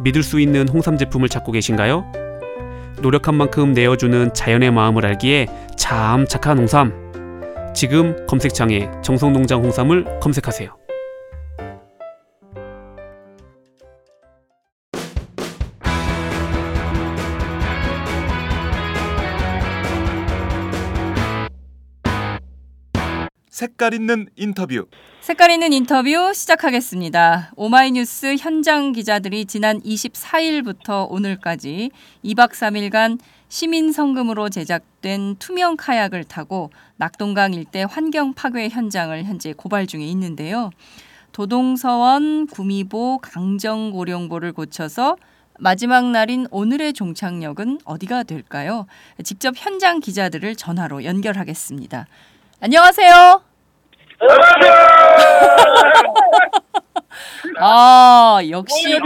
믿을 0.00 0.22
수 0.22 0.40
있는 0.40 0.68
홍삼 0.68 0.98
제품을 0.98 1.28
찾고 1.28 1.52
계신가요? 1.52 2.04
노력한 3.00 3.34
만큼 3.34 3.72
내어주는 3.72 4.34
자연의 4.34 4.70
마음을 4.70 5.06
알기에 5.06 5.46
참 5.76 6.26
착한 6.26 6.58
홍삼. 6.58 6.92
지금 7.74 8.26
검색창에 8.26 8.90
정성농장 9.02 9.62
홍삼을 9.62 10.20
검색하세요. 10.20 10.79
색깔 23.60 23.92
있는 23.92 24.26
인터뷰 24.36 24.86
색깔 25.20 25.50
있는 25.50 25.74
인터뷰 25.74 26.32
시작하겠습니다. 26.32 27.52
오마이뉴스 27.56 28.36
현장 28.38 28.92
기자들이 28.92 29.44
지난 29.44 29.82
24일부터 29.82 31.06
오늘까지 31.10 31.90
2박 32.24 32.52
3일간 32.52 33.18
시민 33.50 33.92
성금으로 33.92 34.48
제작된 34.48 35.36
투명 35.38 35.76
카약을 35.76 36.24
타고 36.24 36.70
낙동강 36.96 37.52
일대 37.52 37.82
환경 37.82 38.32
파괴 38.32 38.70
현장을 38.70 39.22
현재 39.24 39.52
고발 39.52 39.86
중에 39.86 40.06
있는데요. 40.06 40.70
도동서원, 41.32 42.46
구미보, 42.46 43.18
강정 43.18 43.90
고령보를 43.90 44.54
거쳐서 44.54 45.18
마지막 45.58 46.10
날인 46.10 46.46
오늘의 46.50 46.94
종착역은 46.94 47.80
어디가 47.84 48.22
될까요? 48.22 48.86
직접 49.22 49.52
현장 49.54 50.00
기자들을 50.00 50.56
전화로 50.56 51.04
연결하겠습니다. 51.04 52.06
안녕하세요. 52.62 53.49
아, 57.58 58.40
역시. 58.48 58.98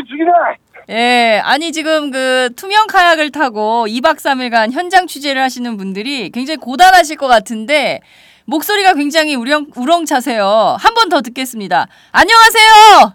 예, 0.90 1.40
아니 1.44 1.72
지금 1.72 2.10
그 2.10 2.50
투명 2.56 2.86
카약을 2.86 3.30
타고 3.32 3.86
2박 3.88 4.16
3일간 4.18 4.70
현장 4.72 5.06
취재를 5.06 5.40
하시는 5.40 5.76
분들이 5.78 6.28
굉장히 6.30 6.58
고단하실 6.58 7.16
것 7.16 7.26
같은데 7.26 8.00
목소리가 8.44 8.92
굉장히 8.94 9.34
우렁, 9.34 9.68
우렁차세요. 9.74 10.76
한 10.78 10.94
번 10.94 11.08
더 11.08 11.22
듣겠습니다. 11.22 11.86
안녕하세요. 12.12 13.14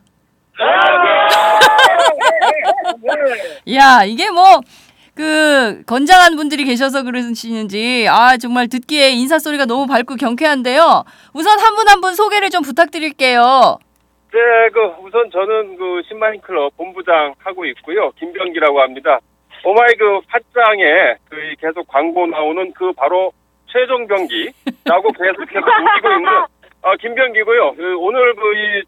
야, 3.76 4.04
이게 4.04 4.32
뭐 4.32 4.62
그 5.20 5.84
건장한 5.86 6.38
분들이 6.38 6.64
계셔서 6.64 7.04
그러시는지 7.04 8.08
아 8.10 8.38
정말 8.38 8.70
듣기에 8.70 9.10
인사 9.10 9.38
소리가 9.38 9.66
너무 9.66 9.86
밝고 9.86 10.16
경쾌한데요. 10.16 11.04
우선 11.34 11.60
한분 11.60 11.90
한 11.90 12.00
분 12.00 12.16
소개를 12.16 12.50
좀 12.50 12.62
부탁드릴게요. 12.64 13.78
네, 14.32 14.40
그 14.72 14.80
우선 15.06 15.30
저는 15.30 15.76
그 15.76 16.02
신마인 16.08 16.40
클럽 16.40 16.72
본부장 16.78 17.34
하고 17.40 17.66
있고요. 17.66 18.12
김병기라고 18.18 18.80
합니다. 18.80 19.20
오마이 19.66 19.94
그 20.00 20.22
팟장에 20.30 21.16
그 21.30 21.36
계속 21.60 21.86
광고 21.90 22.26
나오는 22.26 22.72
그 22.72 22.94
바로 22.94 23.34
최종 23.68 24.08
병기라고 24.08 25.12
계속해서 25.12 25.60
웃기고 25.60 26.12
있는 26.16 26.32
어, 26.82 26.96
김병기고요. 27.02 27.74
그 27.76 27.98
오늘 27.98 28.34
그 28.36 28.42
이 28.56 28.84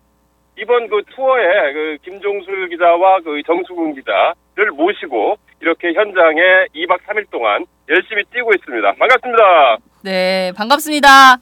이번 0.62 0.88
그 0.88 1.02
투어에 1.14 1.74
그 1.74 1.98
김종술 2.06 2.70
기자와 2.70 3.20
그 3.26 3.42
정수근 3.46 3.96
기자를 3.96 4.72
모시고 4.74 5.36
이렇게 5.62 5.94
현장에 5.94 6.66
2박 6.76 7.00
3일 7.08 7.30
동안 7.30 7.66
열심히 7.88 8.24
뛰고 8.34 8.52
있습니다. 8.56 8.94
반갑습니다. 8.98 9.78
네, 10.04 10.52
반갑습니다. 10.58 11.38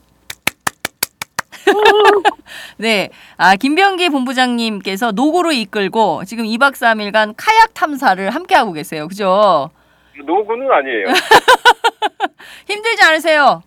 네, 2.78 3.08
아 3.36 3.56
김병기 3.56 4.08
본부장님께서 4.10 5.12
노고로 5.12 5.52
이끌고 5.52 6.24
지금 6.24 6.44
2박 6.44 6.72
3일간 6.72 7.34
카약 7.36 7.74
탐사를 7.74 8.28
함께 8.30 8.54
하고 8.54 8.72
계세요. 8.72 9.08
그죠? 9.08 9.70
노구는 10.24 10.70
아니에요. 10.70 11.06
힘들지 12.68 13.02
않으세요? 13.02 13.62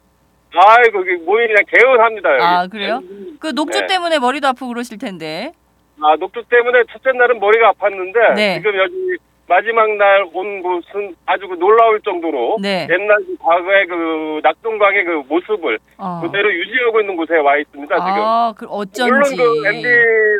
아이 0.55 0.91
거기 0.91 1.15
모이 1.25 1.47
그냥 1.47 1.63
개운합니다. 1.67 2.29
여기. 2.33 2.43
아, 2.43 2.67
그래요? 2.67 3.01
그 3.39 3.47
녹주 3.47 3.79
네. 3.81 3.87
때문에 3.87 4.19
머리도 4.19 4.47
아프고 4.49 4.67
그러실 4.67 4.99
텐데. 4.99 5.51
아, 5.99 6.15
녹두 6.19 6.43
때문에 6.47 6.83
첫째 6.91 7.17
날은 7.17 7.39
머리가 7.39 7.71
아팠는데 7.71 8.35
네. 8.35 8.57
지금 8.57 8.77
여기 8.77 9.17
마지막 9.47 9.89
날온 9.97 10.61
곳은 10.61 11.15
아주 11.25 11.47
그 11.47 11.55
놀라울 11.55 11.99
정도로 12.01 12.57
네. 12.61 12.87
옛날 12.89 13.17
그 13.25 13.35
과거의 13.39 13.87
그 13.87 14.39
낙동강의 14.41 15.03
그 15.03 15.11
모습을 15.27 15.79
어. 15.97 16.21
그대로 16.23 16.51
유지하고 16.53 17.01
있는 17.01 17.15
곳에 17.17 17.35
와 17.37 17.57
있습니다 17.57 17.93
지금. 17.95 18.21
아, 18.21 18.53
그 18.57 18.65
물론 18.65 18.79
어쩐지. 18.81 19.35
그 19.35 19.67
MD 19.67 19.87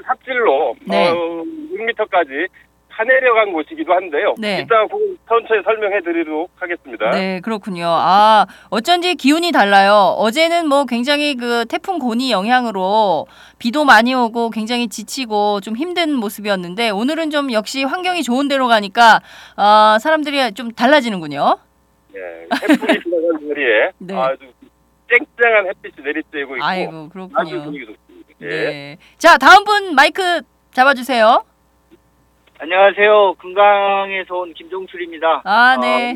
삽질로 0.06 0.76
네. 0.88 1.10
어, 1.10 1.44
6m까지 1.74 2.48
파내려간 3.04 3.52
곳이기도 3.52 3.94
한데요. 3.94 4.34
네. 4.38 4.62
이따 4.62 4.88
그 4.88 5.18
천천히 5.28 5.62
설명해 5.64 6.02
드리도록 6.02 6.50
하겠습니다. 6.56 7.10
네, 7.12 7.40
그렇군요. 7.42 7.86
아, 7.88 8.46
어쩐지 8.70 9.16
기운이 9.16 9.52
달라요. 9.52 10.16
어제는 10.18 10.68
뭐 10.68 10.86
굉장히 10.86 11.36
그 11.36 11.66
태풍 11.66 12.00
고니 12.00 12.32
영향으로 12.32 13.28
비도 13.60 13.86
많이 13.86 14.14
오고 14.14 14.50
굉장히 14.52 14.88
지치고 14.88 15.60
좀 15.62 15.76
힘든 15.76 16.14
모습이었는데 16.16 16.90
오늘은 16.90 17.30
좀 17.30 17.52
역시 17.52 17.84
환경이 17.84 18.24
좋은 18.24 18.48
데로 18.48 18.68
가니까 18.68 19.22
아, 19.56 19.98
사람들이 20.02 20.54
좀 20.54 20.72
달라지는군요. 20.72 21.58
예, 22.16 22.48
태풍이 22.68 23.00
지나간 23.04 23.50
자리에 23.50 23.92
네. 24.00 24.16
아주 24.16 24.40
쨍쨍한 25.10 25.68
햇빛이 25.68 26.08
내리쬐고 26.08 26.56
있고 26.56 26.64
아이고, 26.64 26.92
아주 26.92 27.10
그렇군요. 27.12 27.64
분위기 27.64 27.86
좋습니다. 27.86 28.30
예. 28.42 28.48
네. 28.48 28.98
자, 29.18 29.38
다음 29.38 29.64
분 29.64 29.96
마이크 29.96 30.42
잡아주세요. 30.72 31.44
안녕하세요. 32.60 33.34
금강에서 33.40 34.36
온 34.38 34.54
김종술입니다. 34.54 35.42
아, 35.44 35.76
네. 35.82 36.16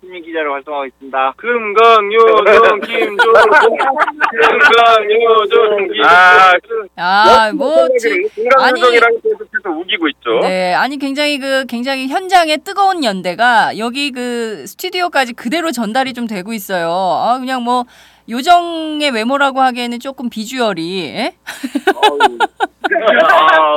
신민 0.00 0.22
기자로 0.22 0.52
활동하고 0.52 0.86
있습니다. 0.86 1.34
금강 1.36 2.12
요정 2.12 2.80
김조정 2.84 3.32
금강 3.32 5.10
요정 5.22 5.88
김 5.92 6.04
아, 6.04 6.52
아, 6.96 7.52
뭐 7.54 7.88
지- 7.98 8.28
금강요정이랑 8.34 9.10
계속해서 9.22 9.70
우기고 9.80 10.08
있죠. 10.08 10.40
네, 10.42 10.74
아니 10.74 10.98
굉장히 10.98 11.38
그 11.38 11.64
굉장히 11.66 12.08
현장의 12.08 12.58
뜨거운 12.58 13.02
연대가 13.02 13.78
여기 13.78 14.10
그 14.12 14.66
스튜디오까지 14.66 15.32
그대로 15.32 15.70
전달이 15.72 16.12
좀 16.12 16.26
되고 16.26 16.52
있어요. 16.52 16.90
아, 16.90 17.38
그냥 17.38 17.62
뭐 17.62 17.84
요정의 18.28 19.10
외모라고 19.12 19.60
하기에는 19.62 20.00
조금 20.00 20.28
비주얼이 20.28 21.04
예? 21.04 21.34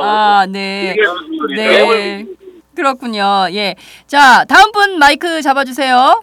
아, 0.02 0.40
아, 0.42 0.46
네. 0.46 0.92
이게? 0.96 1.02
네. 1.48 2.24
그렇군요. 2.74 3.48
예. 3.52 3.74
자, 4.06 4.44
다음 4.44 4.72
분 4.72 4.98
마이크 4.98 5.42
잡아 5.42 5.64
주세요. 5.64 6.22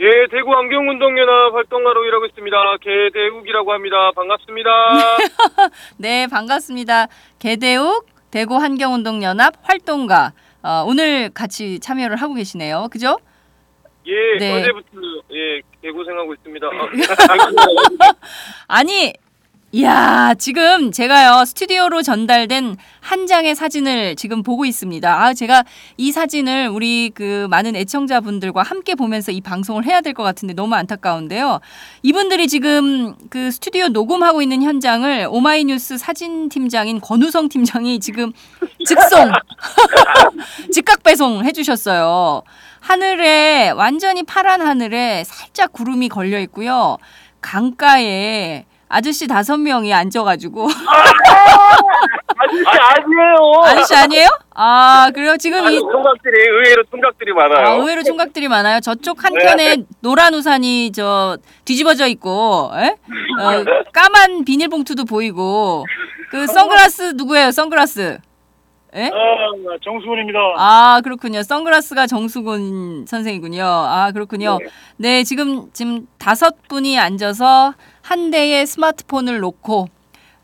예, 0.00 0.06
대구 0.30 0.52
환경운동연합 0.54 1.54
활동가로 1.54 2.04
일하고 2.04 2.26
있습니다. 2.26 2.56
개대욱이라고 2.82 3.72
합니다. 3.72 4.12
반갑습니다. 4.14 4.70
네, 5.98 6.26
반갑습니다. 6.28 7.08
개대욱 7.40 8.06
대구 8.30 8.56
환경운동연합 8.56 9.54
활동가. 9.62 10.32
어, 10.62 10.84
오늘 10.86 11.30
같이 11.30 11.80
참여를 11.80 12.16
하고 12.16 12.34
계시네요. 12.34 12.88
그죠? 12.92 13.18
예, 14.06 14.38
네. 14.38 14.60
어제부터 14.60 14.88
예 15.32 15.60
개고생하고 15.82 16.34
있습니다. 16.34 16.66
아, 16.66 16.78
아니, 18.68 19.12
이야, 19.70 20.32
지금 20.38 20.90
제가요, 20.92 21.44
스튜디오로 21.44 22.00
전달된 22.00 22.78
한 23.00 23.26
장의 23.26 23.54
사진을 23.54 24.16
지금 24.16 24.42
보고 24.42 24.64
있습니다. 24.64 25.22
아, 25.22 25.34
제가 25.34 25.62
이 25.98 26.10
사진을 26.10 26.68
우리 26.68 27.10
그 27.14 27.46
많은 27.50 27.76
애청자분들과 27.76 28.62
함께 28.62 28.94
보면서 28.94 29.30
이 29.30 29.42
방송을 29.42 29.84
해야 29.84 30.00
될 30.00 30.14
것 30.14 30.22
같은데 30.22 30.54
너무 30.54 30.74
안타까운데요. 30.74 31.60
이분들이 32.02 32.48
지금 32.48 33.14
그 33.28 33.50
스튜디오 33.50 33.88
녹음하고 33.88 34.40
있는 34.40 34.62
현장을 34.62 35.28
오마이뉴스 35.30 35.98
사진팀장인 35.98 37.02
권우성 37.02 37.50
팀장이 37.50 38.00
지금 38.00 38.32
직송, 38.86 39.30
즉각 40.72 41.02
배송 41.02 41.44
해주셨어요. 41.44 42.40
하늘에, 42.80 43.68
완전히 43.68 44.22
파란 44.22 44.62
하늘에 44.62 45.24
살짝 45.24 45.74
구름이 45.74 46.08
걸려 46.08 46.40
있고요. 46.40 46.96
강가에 47.42 48.64
아저씨 48.88 49.26
다섯 49.26 49.58
명이 49.58 49.92
앉아가지고 49.92 50.68
아저씨 52.40 52.64
아니에요. 52.66 53.62
아저씨 53.64 53.94
아니에요? 53.94 54.28
아 54.54 55.10
그래요? 55.14 55.36
지금 55.36 55.68
이 55.70 55.78
총각들이 55.78 56.36
의외로 56.48 56.82
총각들이 56.90 57.32
많아요. 57.32 57.66
아, 57.66 57.70
의외로 57.74 58.02
총각들이 58.02 58.48
많아요. 58.48 58.80
저쪽 58.80 59.24
한 59.24 59.34
켠에 59.34 59.78
노란 60.00 60.32
우산이 60.34 60.92
저 60.92 61.36
뒤집어져 61.64 62.06
있고, 62.08 62.70
에? 62.74 62.88
어, 63.40 63.64
까만 63.92 64.44
비닐봉투도 64.44 65.04
보이고, 65.04 65.84
그 66.30 66.46
선글라스 66.46 67.12
누구예요? 67.16 67.50
선글라스? 67.50 68.18
에? 68.94 69.04
아, 69.06 69.10
정수훈입니다. 69.84 70.38
아 70.56 71.00
그렇군요. 71.04 71.42
선글라스가 71.42 72.06
정수근 72.06 73.04
선생이군요. 73.06 73.62
아 73.64 74.12
그렇군요. 74.12 74.58
네 74.96 75.24
지금 75.24 75.70
지금 75.74 76.06
다섯 76.18 76.54
분이 76.68 76.98
앉아서 76.98 77.74
한 78.08 78.30
대의 78.30 78.66
스마트폰을 78.66 79.40
놓고 79.40 79.88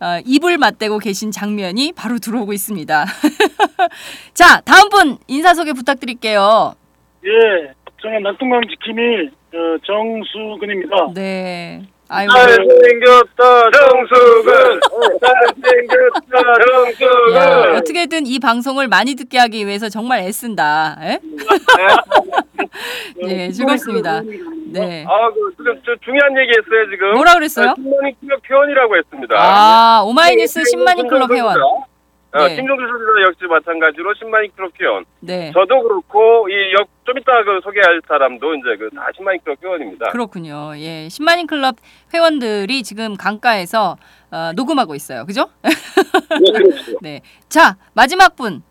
어, 0.01 0.21
입을 0.27 0.59
맞대고 0.59 0.99
계신 0.99 1.31
장면이 1.31 1.95
바로 1.97 2.19
들어오고 2.19 2.53
있습니다. 2.53 3.07
자 4.35 4.61
다음 4.61 4.91
분 4.91 5.17
인사 5.29 5.55
소개 5.55 5.73
부탁드릴게요. 5.73 6.75
예, 7.25 7.73
저는 8.03 8.23
낙동강 8.23 8.61
지킴이 8.69 9.29
어, 9.55 9.79
정수근입니다. 9.83 11.15
네. 11.15 11.83
아유 12.09 12.29
잘생겼다 12.29 13.71
정수근 13.71 14.81
잘생겼다 15.21 16.65
정수근 16.67 17.35
야, 17.35 17.77
어떻게든 17.79 18.27
이 18.27 18.39
방송을 18.39 18.89
많이 18.89 19.15
듣게 19.15 19.39
하기 19.39 19.67
위해서 19.67 19.89
정말 19.89 20.21
애쓴다. 20.21 20.97
에? 21.01 21.19
네 23.27 23.51
즐겁습니다. 23.51 24.21
네. 24.67 25.05
아그 25.09 25.55
지금 25.57 25.81
저 25.87 25.95
중요한 26.05 26.37
얘기 26.39 26.51
했어요 26.51 26.91
지금 26.91 27.13
뭐라 27.15 27.35
그랬어요? 27.35 27.75
신만이 27.77 28.17
클럽 28.21 28.41
회원이라고 28.51 28.97
했습니다 28.97 29.37
아 29.39 30.03
오마이뉴스 30.05 30.63
10만인 30.63 31.09
클럽 31.09 31.31
회원. 31.31 31.57
어, 32.35 32.49
네. 32.49 32.57
김종수 32.57 32.83
선수 32.85 33.23
역시 33.29 33.45
마찬가지로 33.49 34.13
10만인 34.15 34.55
클럽 34.57 34.73
회원 34.81 35.05
네. 35.21 35.53
저도 35.53 35.83
그렇고 35.83 36.49
이좀 36.49 37.17
이따 37.17 37.45
그 37.45 37.61
소개할 37.63 38.01
사람도 38.09 38.55
이제 38.57 38.77
그다 38.77 39.07
10만인 39.17 39.45
클럽 39.45 39.63
회원입니다 39.63 40.11
그렇군요. 40.11 40.73
예, 40.77 41.07
10만인 41.07 41.47
클럽 41.47 41.77
회원들이 42.13 42.83
지금 42.83 43.17
강가에서 43.17 43.97
어, 44.33 44.51
녹음하고 44.57 44.97
있어요. 44.97 45.25
그죠? 45.27 45.49
네. 47.03 47.21
자, 47.49 47.77
마지막 47.95 48.35
분. 48.35 48.65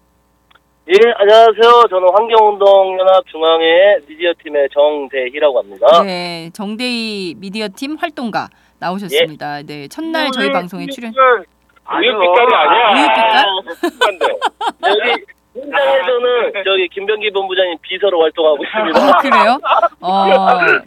예, 0.89 0.95
안녕하세요. 1.15 1.85
저는 1.89 2.09
환경운동연합 2.13 3.25
중앙회 3.31 3.99
미디어팀의 4.09 4.67
정대희라고 4.73 5.59
합니다. 5.59 6.03
네, 6.03 6.49
정대희 6.51 7.35
미디어 7.37 7.69
팀 7.73 7.95
활동가 7.95 8.49
나오셨습니다. 8.79 9.61
네, 9.61 9.87
첫날 9.87 10.31
저희 10.33 10.51
방송에 10.51 10.87
출연. 10.87 11.13
우유빛깔이 11.91 12.55
아니야 12.55 12.83
우유빛깔? 12.93 14.29
여기 14.89 15.23
현장에서는 15.55 16.63
저기 16.65 16.87
김병기 16.89 17.31
본부장님 17.31 17.77
비서로 17.81 18.21
활동하고 18.21 18.57
있습니다. 18.63 18.99
아, 18.99 19.17
그래요? 19.21 19.59
어, 20.01 20.25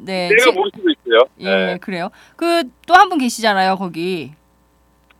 네. 0.00 0.28
치- 0.42 0.50
모를 0.52 0.70
수도 0.74 0.90
있어요 0.90 1.20
예, 1.38 1.44
네. 1.66 1.78
그래요. 1.78 2.10
그 2.36 2.62
또 2.86 2.94
한 2.94 3.08
분 3.08 3.18
계시잖아요, 3.18 3.76
거기. 3.76 4.32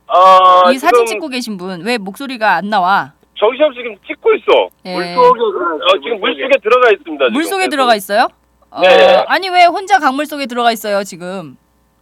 아, 0.09 0.71
이 0.73 0.79
사진 0.79 1.05
지금 1.07 1.21
찍고 1.21 1.29
계신 1.29 1.57
분. 1.57 1.83
왜 1.85 1.99
목소리가 1.99 2.55
안 2.57 2.71
나와? 2.71 3.13
정신없이 3.39 3.79
지금 3.83 3.97
찍고 4.07 4.35
있어 4.35 4.69
예. 4.87 4.95
물속에 5.15 5.21
어, 5.21 6.01
지금 6.03 6.21
물속에 6.21 6.49
들어가 6.63 6.91
있습니다 6.91 7.25
지금. 7.27 7.33
물 7.35 7.45
속에 7.45 7.69
들어가 7.69 7.95
있어요? 7.95 8.29
어, 8.71 8.81
네. 8.81 9.25
아니 9.29 9.49
왜 9.51 9.65
혼자 9.67 9.99
강물 9.99 10.27
속에 10.27 10.47
들어가 10.47 10.73
있어요, 10.73 11.05
지금? 11.05 11.57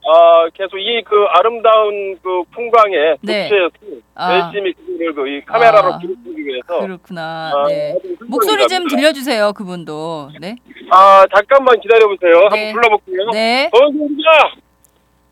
아, 0.06 0.48
계속 0.54 0.78
이 0.78 1.02
그 1.04 1.24
아름다운 1.30 2.18
그 2.22 2.42
풍광에 2.54 3.16
네. 3.22 3.48
독채에서 3.48 4.00
아. 4.14 4.38
열심히 4.52 4.72
그걸 4.74 5.14
그이 5.14 5.44
카메라로 5.44 5.94
아. 5.94 5.98
기록하기 5.98 6.44
위해서 6.46 6.80
그렇구나. 6.80 7.52
아, 7.54 7.66
네. 7.68 7.94
아주 7.96 8.16
목소리 8.26 8.66
좀. 8.68 8.86
들려주세요, 8.88 9.52
그분도. 9.54 10.30
네. 10.40 10.56
아, 10.90 11.24
잠깐만 11.34 11.80
기다려 11.80 12.06
보세요. 12.08 12.48
네. 12.52 12.72
한번 12.72 12.82
불러볼게요. 12.82 13.30
네. 13.32 13.70
어디입니다. 13.72 14.30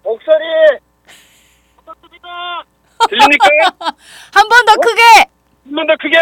목소리 0.05 0.45
들립니까? 3.09 3.47
한 4.33 4.49
번 4.49 4.65
더 4.67 4.75
크게. 4.81 5.03
한 5.67 5.75
번 5.75 5.87
더 5.87 5.95
크게. 6.01 6.17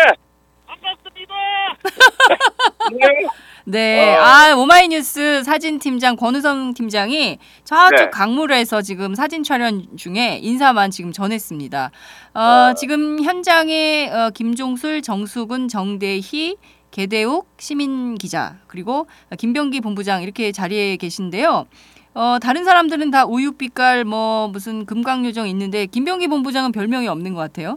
네. 3.64 4.16
어. 4.16 4.20
아, 4.20 4.54
오마이뉴스 4.56 5.44
사진팀장 5.44 6.16
권우성 6.16 6.74
팀장이 6.74 7.38
저쪽 7.64 7.96
네. 7.96 8.10
강물에서 8.10 8.82
지금 8.82 9.14
사진 9.14 9.42
촬영 9.42 9.84
중에 9.96 10.38
인사만 10.42 10.90
지금 10.90 11.12
전했습니다. 11.12 11.90
어, 12.34 12.74
지금 12.76 13.22
현장에 13.22 14.10
어, 14.10 14.30
김종술, 14.30 15.02
정수근, 15.02 15.68
정대희, 15.68 16.56
개대욱 16.90 17.48
시민 17.58 18.16
기자 18.16 18.58
그리고 18.66 19.06
김병기 19.38 19.80
본부장 19.80 20.22
이렇게 20.22 20.52
자리에 20.52 20.96
계신데요. 20.96 21.66
어, 22.14 22.38
다른 22.42 22.64
사람들은 22.64 23.12
다 23.12 23.24
우유빛깔 23.24 24.04
뭐 24.04 24.48
무슨 24.48 24.84
금강요정 24.84 25.48
있는데 25.48 25.86
김병기 25.86 26.26
본부장은 26.28 26.72
별명이 26.72 27.06
없는 27.06 27.34
것 27.34 27.40
같아요. 27.40 27.76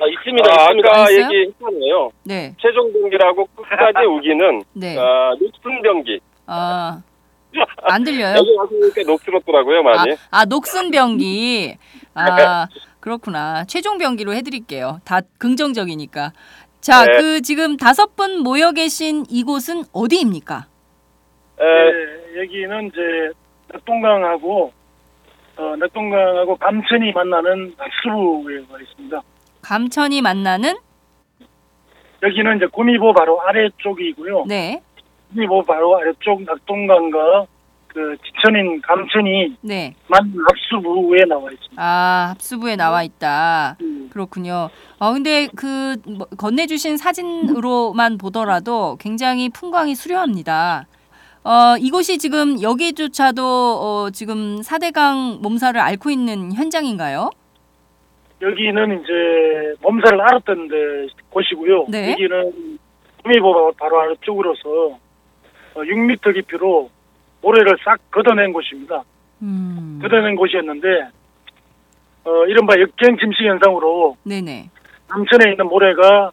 아, 0.00 0.06
있습니다, 0.06 0.48
아, 0.48 0.62
있습니다. 0.62 0.90
아까 0.90 1.10
있어요? 1.10 1.24
얘기했잖아요. 1.24 2.10
네. 2.24 2.54
최종 2.60 2.92
경기라고 2.92 3.46
끝까지 3.54 4.06
우기는 4.06 4.62
네. 4.74 4.96
아, 4.98 5.34
녹슨 5.38 5.82
경기. 5.82 6.20
아, 6.46 7.02
안 7.82 8.02
들려요? 8.04 8.36
여기 8.36 8.54
와서 8.56 8.70
보니까 8.70 9.02
녹슬었더라고요, 9.06 9.82
많이. 9.82 10.12
아, 10.12 10.16
아 10.30 10.44
녹슨 10.44 10.90
병기. 10.90 11.76
아 12.14 12.66
그렇구나. 13.00 13.64
최종 13.64 13.98
병기로 13.98 14.32
해드릴게요. 14.34 15.00
다 15.04 15.20
긍정적이니까. 15.38 16.32
자, 16.80 17.04
네. 17.04 17.12
그 17.18 17.42
지금 17.42 17.76
다섯 17.76 18.16
분 18.16 18.38
모여 18.42 18.72
계신 18.72 19.24
이곳은 19.28 19.84
어디입니까? 19.92 20.66
에, 21.60 21.64
네, 21.64 22.40
여기는 22.40 22.86
이제 22.88 23.30
낙동강하고 23.68 24.72
어, 25.56 25.76
낙동강하고 25.76 26.56
감천이 26.56 27.12
만나는 27.12 27.74
수부에 28.02 28.64
가 28.64 28.80
있습니다. 28.80 29.22
감천이 29.62 30.20
만나는 30.22 30.76
여기는 32.22 32.56
이제 32.56 32.66
구미보 32.66 33.14
바로 33.14 33.40
아래쪽이고요. 33.42 34.44
네. 34.46 34.80
구미보 35.30 35.62
바로 35.62 35.96
아래쪽 35.98 36.42
낙동강과 36.42 37.46
그 37.88 38.16
지천인 38.24 38.80
감천이 38.80 39.56
네. 39.60 39.94
만든 40.08 40.40
합수부에 40.48 41.24
나와 41.28 41.50
있습니다. 41.50 41.74
아, 41.76 42.28
합수부에 42.30 42.76
나와 42.76 43.02
있다. 43.02 43.76
음. 43.80 44.08
그렇군요. 44.10 44.70
어, 44.98 45.12
근데 45.12 45.48
그 45.54 45.96
뭐, 46.06 46.26
건네주신 46.38 46.96
사진으로만 46.96 48.18
보더라도 48.18 48.96
굉장히 49.00 49.48
풍광이 49.50 49.94
수려합니다. 49.94 50.86
어, 51.44 51.76
이곳이 51.78 52.18
지금 52.18 52.62
여기조차도 52.62 53.42
어, 53.44 54.10
지금 54.10 54.62
사대강 54.62 55.40
몸살을 55.42 55.80
앓고 55.80 56.10
있는 56.10 56.52
현장인가요? 56.52 57.30
여기는 58.42 59.02
이제 59.02 59.74
몸살을 59.80 60.20
앓았던 60.20 60.68
데 60.68 60.76
곳이고요. 61.30 61.86
네. 61.88 62.10
여기는 62.10 62.78
구미보 63.22 63.72
바로 63.78 64.00
아래쪽으로서 64.00 64.98
어, 65.74 65.80
6m 65.80 66.34
깊이로 66.34 66.90
모래를 67.40 67.76
싹 67.84 67.98
걷어낸 68.10 68.52
곳입니다. 68.52 69.02
음. 69.42 70.00
걷어낸 70.02 70.34
곳이었는데 70.34 70.88
어, 72.24 72.44
이른바 72.46 72.74
역경 72.80 73.16
침식 73.16 73.46
현상으로 73.46 74.16
네네. 74.24 74.68
남천에 75.08 75.52
있는 75.52 75.66
모래가 75.66 76.30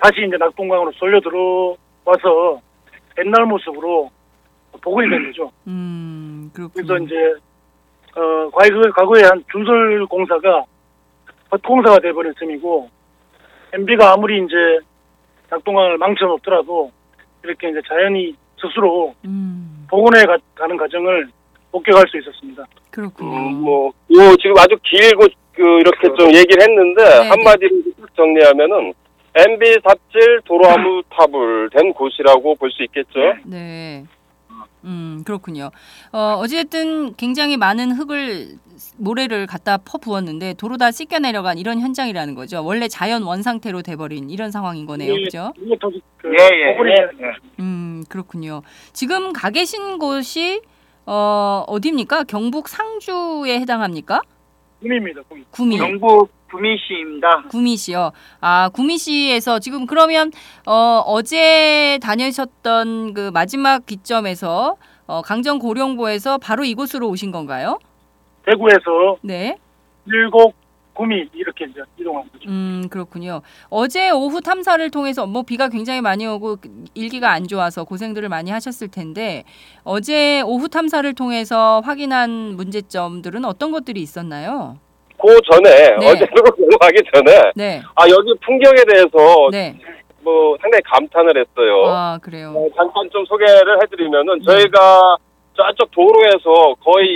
다시 0.00 0.24
이제 0.26 0.36
낙동강으로 0.38 0.92
쏠려 0.92 1.20
들어와서 1.20 2.60
옛날 3.18 3.44
모습으로 3.46 4.10
복원이 4.80 5.08
된 5.08 5.26
거죠. 5.26 5.50
음, 5.66 6.50
그렇군요. 6.52 6.86
그래서 6.86 7.04
이제 7.04 7.14
어 8.16 8.50
과거 8.50 8.90
과거에 8.94 9.22
한 9.24 9.42
준설 9.50 10.06
공사가 10.06 10.64
헛공사가 11.54 11.98
돼버린 12.00 12.32
셈이고 12.38 12.88
MB가 13.72 14.12
아무리 14.12 14.38
이제 14.44 14.54
낙동강을 15.50 15.98
망쳐놓더라도 15.98 16.90
이렇게 17.44 17.68
이제 17.70 17.80
자연이 17.88 18.34
스스로 18.60 19.14
음, 19.24 19.86
복원해 19.88 20.24
가, 20.24 20.36
가는 20.54 20.76
과정을 20.76 21.28
목격할 21.72 22.04
수 22.08 22.18
있었습니다. 22.18 22.64
그렇군요. 22.90 23.36
음, 23.36 23.52
뭐, 23.62 23.88
요 23.88 24.36
지금 24.40 24.56
아주 24.58 24.76
길고 24.82 25.26
그 25.52 25.62
이렇게 25.80 26.08
좀 26.16 26.32
얘기를 26.34 26.62
했는데 26.62 27.04
네, 27.04 27.28
한마디로 27.28 27.70
딱 28.00 28.14
정리하면은 28.16 28.92
MB 29.34 29.78
삽질 29.84 30.40
도로아무 30.44 31.02
타불 31.10 31.68
된 31.70 31.92
곳이라고 31.92 32.54
볼 32.54 32.70
수 32.70 32.82
있겠죠. 32.84 33.34
네. 33.44 34.04
음, 34.84 35.22
그렇군요. 35.24 35.70
어, 36.12 36.36
어쨌든 36.38 37.14
굉장히 37.16 37.56
많은 37.56 37.92
흙을 37.92 38.56
모래를 38.96 39.46
갖다 39.46 39.78
퍼 39.78 39.98
부었는데 39.98 40.54
도로 40.54 40.76
다 40.76 40.90
씻겨 40.90 41.18
내려간 41.18 41.58
이런 41.58 41.80
현장이라는 41.80 42.34
거죠. 42.34 42.64
원래 42.64 42.88
자연 42.88 43.22
원 43.22 43.42
상태로 43.42 43.82
돼버린 43.82 44.30
이런 44.30 44.50
상황인 44.50 44.86
거네요. 44.86 45.14
그죠? 45.14 45.52
이것도 45.56 45.92
그 46.18 46.28
예, 46.28 46.44
예, 46.44 46.76
예, 46.78 47.16
된 47.16 47.32
음, 47.60 48.04
그렇군요. 48.08 48.62
지금 48.92 49.32
가 49.32 49.50
계신 49.50 49.98
곳이 49.98 50.60
어, 51.06 51.64
어디입니까? 51.66 52.24
경북 52.24 52.68
상주에 52.68 53.60
해당합니까? 53.60 54.22
꿈. 55.28 55.44
구미. 55.50 55.78
경북 55.78 56.30
구미시입니다. 56.50 57.42
구미시요. 57.50 58.12
아, 58.40 58.68
구미시에서 58.72 59.58
지금 59.58 59.86
그러면 59.86 60.30
어, 60.66 61.02
어제 61.04 61.98
다녀셨던 62.02 63.14
그 63.14 63.30
마지막 63.32 63.86
기점에서 63.86 64.76
어, 65.06 65.22
강정 65.22 65.58
고령고에서 65.58 66.38
바로 66.38 66.64
이곳으로 66.64 67.08
오신 67.08 67.32
건가요? 67.32 67.78
대구에서 68.46 69.16
네. 69.22 69.56
일곡 70.06 70.54
구미 70.94 71.28
이렇게 71.34 71.66
이제 71.66 71.80
이동한 71.98 72.24
거죠. 72.32 72.48
음, 72.48 72.88
그렇군요. 72.88 73.42
어제 73.68 74.10
오후 74.10 74.40
탐사를 74.40 74.88
통해서 74.90 75.26
뭐 75.26 75.42
비가 75.42 75.68
굉장히 75.68 76.00
많이 76.00 76.26
오고 76.26 76.56
일기가 76.94 77.30
안 77.32 77.46
좋아서 77.46 77.84
고생들을 77.84 78.28
많이 78.28 78.50
하셨을 78.50 78.88
텐데 78.88 79.44
어제 79.82 80.40
오후 80.42 80.68
탐사를 80.68 81.12
통해서 81.14 81.80
확인한 81.84 82.54
문제점들은 82.56 83.44
어떤 83.44 83.72
것들이 83.72 84.00
있었나요? 84.00 84.78
그 85.20 85.40
전에 85.50 85.96
네. 85.98 86.10
어제로 86.10 86.32
넘어가기 86.58 86.98
전에 87.12 87.52
네. 87.56 87.82
아 87.96 88.04
여기 88.08 88.34
풍경에 88.44 88.84
대해서 88.88 89.48
네. 89.50 89.76
뭐 90.22 90.56
상당히 90.60 90.80
감탄을 90.84 91.36
했어요. 91.36 91.84
아, 91.86 92.18
그래요. 92.22 92.54
어, 92.56 92.66
잠깐 92.76 93.08
좀 93.10 93.24
소개를 93.26 93.82
해드리면은 93.82 94.38
네. 94.38 94.44
저희가 94.44 95.16
저쪽 95.56 95.90
도로에서 95.92 96.74
거의 96.84 97.06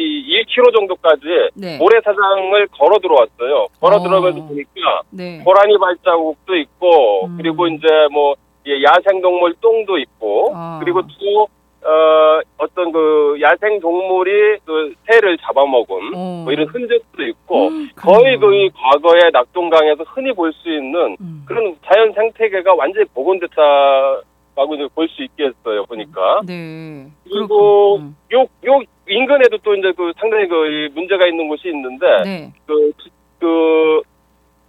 1km 0.46 0.72
정도까지 0.74 1.24
네. 1.54 1.76
모래사장을 1.78 2.66
걸어 2.68 2.98
들어왔어요. 2.98 3.66
걸어 3.80 3.96
어. 3.96 4.02
들어오면서 4.02 4.46
보니까 4.46 5.02
네. 5.10 5.40
고라니 5.44 5.76
발자국도 5.78 6.56
있고 6.56 7.26
음. 7.26 7.36
그리고 7.36 7.66
이제 7.66 7.86
뭐 8.12 8.34
예, 8.66 8.82
야생동물 8.82 9.54
똥도 9.60 9.98
있고 9.98 10.52
아. 10.54 10.78
그리고 10.82 11.02
또 11.02 11.48
어, 11.80 12.40
어떤 12.58 12.92
그 12.92 13.38
야생동물이 13.40 14.58
그 14.64 14.94
새를 15.06 15.38
잡아먹은 15.38 16.12
어. 16.14 16.42
뭐 16.44 16.52
이런 16.52 16.66
흔적도 16.68 17.22
있고 17.22 17.68
음, 17.68 17.88
거의. 17.96 18.38
거의 18.38 18.70
과거에 18.70 19.30
낙동강에서 19.32 20.04
흔히 20.08 20.32
볼 20.32 20.52
수 20.52 20.68
있는 20.68 21.16
음. 21.20 21.42
그런 21.46 21.74
자연 21.86 22.12
생태계가 22.12 22.74
완전히 22.74 23.06
복원됐다 23.14 23.62
라고 24.58 24.74
이제 24.74 24.88
볼 24.92 25.06
수 25.08 25.22
있겠어요 25.22 25.84
보니까 25.86 26.40
네. 26.44 27.06
그리고 27.22 27.98
그렇군. 27.98 28.02
음. 28.02 28.16
요요 28.66 28.80
인근에도 29.06 29.56
또 29.58 29.74
이제 29.76 29.92
그 29.96 30.12
상당히 30.18 30.48
그이 30.48 30.88
문제가 30.94 31.26
있는 31.28 31.46
곳이 31.46 31.68
있는데 31.68 32.06
네. 32.24 32.52
그, 32.66 32.92
지- 33.00 33.10
그 33.38 34.02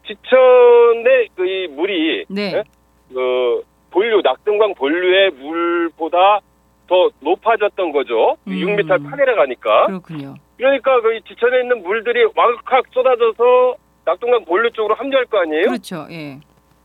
지천의 0.06 1.30
그 1.36 1.46
이 1.46 1.68
물이 1.68 2.26
네. 2.30 2.54
예? 2.58 2.64
그 3.12 3.64
본류 3.92 4.22
낙동강 4.24 4.76
본류의 4.76 5.32
물보다 5.32 6.40
더 6.88 7.10
높아졌던 7.22 7.92
거죠. 7.92 8.38
음. 8.48 8.52
6m 8.54 9.10
파내려 9.10 9.36
가니까. 9.36 9.88
그렇군요. 9.88 10.36
그러니까 10.58 11.02
그 11.02 11.20
지천에 11.28 11.62
있는 11.62 11.82
물들이 11.82 12.26
왕칵 12.36 12.86
쏟아져서 12.92 13.76
낙동강 14.06 14.46
본류 14.46 14.72
쪽으로 14.72 14.94
합류할 14.96 15.26
거 15.26 15.40
아니에요? 15.40 15.64
그렇죠. 15.68 16.06
예. 16.12 16.40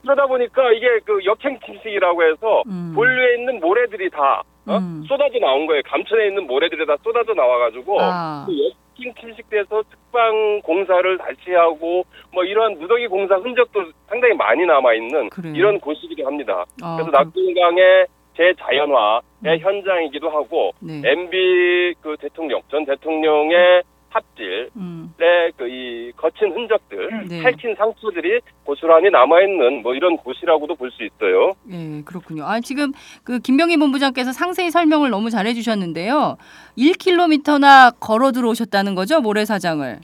그러다 0.04 0.26
보니까 0.26 0.70
이게 0.72 1.00
그 1.04 1.24
역행 1.24 1.58
침식이라고 1.64 2.22
해서 2.22 2.62
음. 2.66 2.92
본류에 2.94 3.36
있는 3.36 3.60
모래들이 3.60 4.10
다 4.10 4.42
어? 4.66 4.76
음. 4.76 5.02
쏟아져 5.08 5.38
나온 5.38 5.66
거예요. 5.66 5.82
감천에 5.86 6.28
있는 6.28 6.46
모래들이 6.46 6.86
다 6.86 6.96
쏟아져 7.02 7.34
나와가지고 7.34 8.00
아. 8.00 8.44
그 8.46 8.52
역행 8.52 9.14
침식돼서 9.20 9.82
특방 9.90 10.60
공사를 10.62 11.18
다시 11.18 11.52
하고 11.52 12.04
뭐 12.32 12.44
이러한 12.44 12.78
무더기 12.78 13.08
공사 13.08 13.36
흔적도 13.36 13.84
상당히 14.08 14.34
많이 14.34 14.64
남아 14.64 14.94
있는. 14.94 15.30
이런 15.54 15.80
곳이기도 15.80 16.26
합니다. 16.26 16.64
아, 16.82 16.96
그래서 16.96 17.10
낙동강의 17.10 18.06
재자연화의 18.36 19.22
음. 19.44 19.58
현장이기도 19.58 20.28
하고 20.28 20.72
네. 20.80 21.02
MB 21.04 21.94
그 22.00 22.16
대통령 22.20 22.60
전 22.68 22.84
대통령의 22.84 23.82
삽질의 24.14 24.68
음. 24.76 25.12
그이 25.56 26.12
거친 26.16 26.52
흔적들, 26.52 27.26
네. 27.28 27.42
살찐 27.42 27.74
상처들이 27.76 28.40
고스란히 28.64 29.10
남아 29.10 29.42
있는 29.42 29.82
뭐 29.82 29.94
이런 29.94 30.16
곳이라고도 30.16 30.74
볼 30.76 30.90
수 30.94 31.02
있어요. 31.04 31.52
예, 31.72 32.02
그렇군요. 32.04 32.44
아, 32.44 32.60
지금 32.60 32.92
그 33.24 33.40
김병희 33.40 33.76
본부장께서 33.78 34.32
상세히 34.32 34.70
설명을 34.70 35.10
너무 35.10 35.28
잘해 35.30 35.52
주셨는데요. 35.54 36.36
1km나 36.78 37.94
걸어 37.98 38.30
들어오셨다는 38.32 38.94
거죠, 38.94 39.20
모래사장을. 39.20 39.98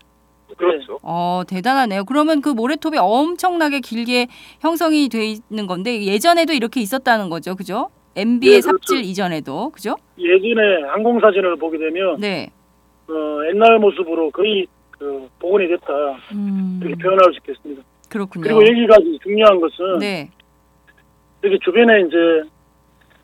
그렇죠. 0.56 0.98
어, 1.02 1.42
대단하네요. 1.48 2.04
그러면 2.04 2.40
그 2.42 2.48
모래톱이 2.50 2.98
엄청나게 2.98 3.80
길게 3.80 4.26
형성이 4.60 5.08
돼 5.08 5.26
있는 5.50 5.66
건데 5.66 6.04
예전에도 6.04 6.52
이렇게 6.52 6.80
있었다는 6.80 7.30
거죠. 7.30 7.54
그죠? 7.54 7.88
MB의 8.16 8.56
네, 8.56 8.60
그렇죠. 8.60 8.78
삽질 8.78 9.04
이전에도. 9.04 9.70
그죠? 9.70 9.96
예전에 10.18 10.82
항공 10.90 11.20
사진을 11.20 11.56
보게 11.56 11.78
되면 11.78 12.18
네. 12.20 12.50
어, 13.10 13.46
옛날 13.52 13.78
모습으로 13.78 14.30
거의 14.30 14.66
그 14.92 15.28
복원이 15.38 15.68
됐다 15.68 15.86
음. 16.32 16.80
이렇게 16.82 17.02
표현할 17.02 17.32
수 17.32 17.38
있겠습니다. 17.38 17.82
그렇군요. 18.08 18.42
그리고 18.42 18.62
여기가 18.66 18.96
중요한 19.22 19.60
것은 19.60 19.98
네. 19.98 20.30
여기 21.44 21.58
주변에 21.60 22.00
이제 22.02 22.16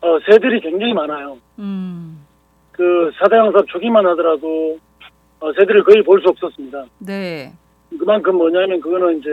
어, 0.01 0.17
새들이 0.29 0.59
굉장히 0.61 0.93
많아요. 0.93 1.37
음. 1.59 2.25
그 2.71 3.11
사대강삽 3.19 3.67
초기만 3.67 4.05
하더라도 4.07 4.77
어, 5.39 5.51
새들을 5.53 5.83
거의 5.83 6.03
볼 6.03 6.19
수 6.21 6.29
없었습니다. 6.29 6.85
네. 6.99 7.53
그만큼 7.97 8.35
뭐냐면 8.37 8.79
그거는 8.81 9.19
이제 9.19 9.29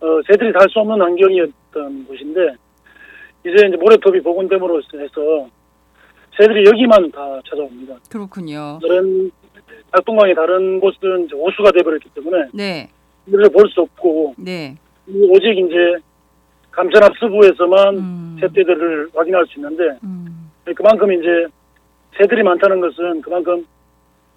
어, 0.00 0.20
새들이 0.30 0.52
살 0.52 0.68
수 0.68 0.80
없는 0.80 1.00
환경이었던 1.00 2.06
곳인데 2.06 2.40
이제 3.42 3.66
이제 3.68 3.76
모래톱이 3.76 4.20
복원됨으로 4.22 4.80
해서 4.94 5.48
새들이 6.36 6.66
여기만 6.66 7.10
다 7.12 7.40
찾아옵니다. 7.48 7.94
그렇군요. 8.10 8.78
다른 8.82 9.30
낙동강의 9.92 10.34
다른 10.34 10.80
곳은 10.80 11.26
이제 11.26 11.34
오수가 11.34 11.72
돼버렸기 11.72 12.08
때문에 12.14 12.48
네. 12.52 12.88
이를 13.26 13.48
볼수 13.50 13.80
없고 13.80 14.34
네. 14.38 14.76
오직 15.08 15.58
이제 15.58 15.96
감천합수부에서만 16.70 17.96
음. 17.96 18.36
새떼들을 18.40 19.10
확인할 19.14 19.46
수 19.46 19.58
있는데 19.58 19.98
음. 20.04 20.50
그만큼 20.74 21.12
이제 21.12 21.46
새들이 22.18 22.42
많다는 22.42 22.80
것은 22.80 23.20
그만큼 23.22 23.64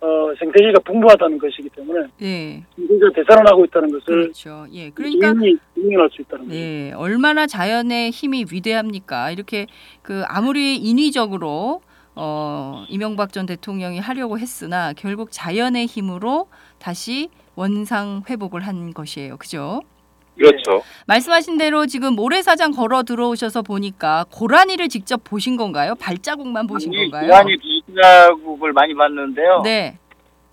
어, 0.02 0.34
생태계가 0.40 0.80
풍부하다는 0.86 1.38
것이기 1.40 1.70
때문에 1.70 2.08
네. 2.20 2.64
생태계가 2.76 3.12
대산하고 3.16 3.66
있다는 3.66 3.92
것을 3.92 4.06
그렇죠. 4.06 4.66
예. 4.72 4.90
그러니까 4.92 5.34
증명할 5.74 6.10
수 6.10 6.22
있다는 6.22 6.46
거죠. 6.46 6.58
네, 6.58 6.94
얼마나 6.94 7.46
자연의 7.46 8.12
힘이 8.12 8.46
위대합니까? 8.50 9.32
이렇게 9.32 9.68
그 10.02 10.24
아무리 10.28 10.78
인위적으로 10.78 11.82
어 12.22 12.84
이명박 12.90 13.32
전 13.32 13.46
대통령이 13.46 13.98
하려고 14.00 14.38
했으나 14.38 14.92
결국 14.92 15.30
자연의 15.32 15.86
힘으로 15.86 16.50
다시 16.78 17.30
원상 17.56 18.24
회복을 18.30 18.60
한 18.68 18.94
것이에요. 18.94 19.38
그죠? 19.38 19.82
그렇죠. 20.38 20.82
말씀하신 21.08 21.58
대로 21.58 21.86
지금 21.86 22.16
모래사장 22.16 22.72
걸어 22.72 23.04
들어오셔서 23.04 23.62
보니까 23.62 24.26
고라니를 24.32 24.90
직접 24.90 25.24
보신 25.24 25.56
건가요? 25.56 25.96
발자국만 25.96 26.68
보신 26.68 26.92
건가요? 26.92 27.28
고라니 27.30 27.56
발자국을 27.96 28.74
많이 28.74 28.94
봤는데요. 28.94 29.62
네. 29.64 29.98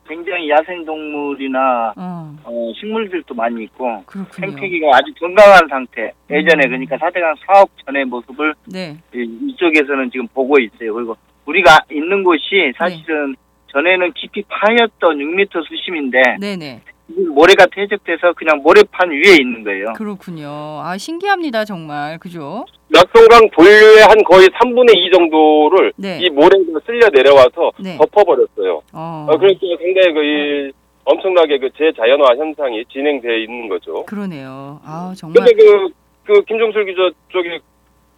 굉장히 0.09 0.49
야생동물이나 0.49 1.95
어, 1.97 2.37
어, 2.45 2.73
식물들도 2.79 3.35
많이 3.35 3.65
있고 3.65 4.05
그렇군요. 4.07 4.51
생태계가 4.53 4.87
아주 4.97 5.13
건강한 5.19 5.67
상태. 5.69 6.13
예전에 6.31 6.63
그러니까 6.69 6.97
4대강 6.97 7.35
사업 7.45 7.69
전의 7.85 8.05
모습을 8.05 8.55
네. 8.67 8.97
이- 9.13 9.39
이쪽에서는 9.51 10.11
지금 10.13 10.29
보고 10.29 10.61
있어요. 10.61 10.95
그리고 10.95 11.17
우리가 11.47 11.79
있는 11.91 12.23
곳이 12.25 12.73
사실은 12.77 13.35
전에는 13.69 14.13
깊이 14.15 14.43
파였던 14.49 15.19
6m 15.19 15.67
수심인데 15.67 16.19
네, 16.41 16.57
네. 16.57 16.81
지금 17.07 17.35
모래가 17.35 17.67
퇴적돼서 17.67 18.33
그냥 18.35 18.59
모래판 18.63 19.11
위에 19.11 19.37
있는 19.41 19.63
거예요. 19.63 19.93
그렇군요. 19.95 20.49
아, 20.83 20.97
신기합니다, 20.99 21.65
정말. 21.65 22.19
그죠? 22.19 22.65
낙동강 22.89 23.49
본류의 23.51 24.03
한 24.09 24.23
거의 24.25 24.49
3분의 24.49 24.97
2 24.97 25.11
정도를 25.13 25.93
네. 25.97 26.19
이 26.21 26.31
모래가 26.31 26.81
쓸려 26.85 27.09
내려와서 27.13 27.73
네. 27.79 27.97
덮어버렸어요. 27.99 28.83
어. 28.93 29.27
어, 29.31 29.37
그러니까 29.39 29.61
굉장히 29.79 30.15
그 30.15 30.25
이, 30.25 30.73
엄청나게 31.05 31.59
그 31.59 31.71
재자연화 31.79 32.35
현상이 32.37 32.85
진행되어 32.87 33.37
있는 33.37 33.69
거죠. 33.69 34.05
그러네요. 34.07 34.81
아, 34.85 35.13
정말 35.17 35.45
근데 35.45 35.63
그, 35.63 35.89
그 36.25 36.43
김종술 36.43 36.85
기자 36.87 37.11
저기 37.33 37.61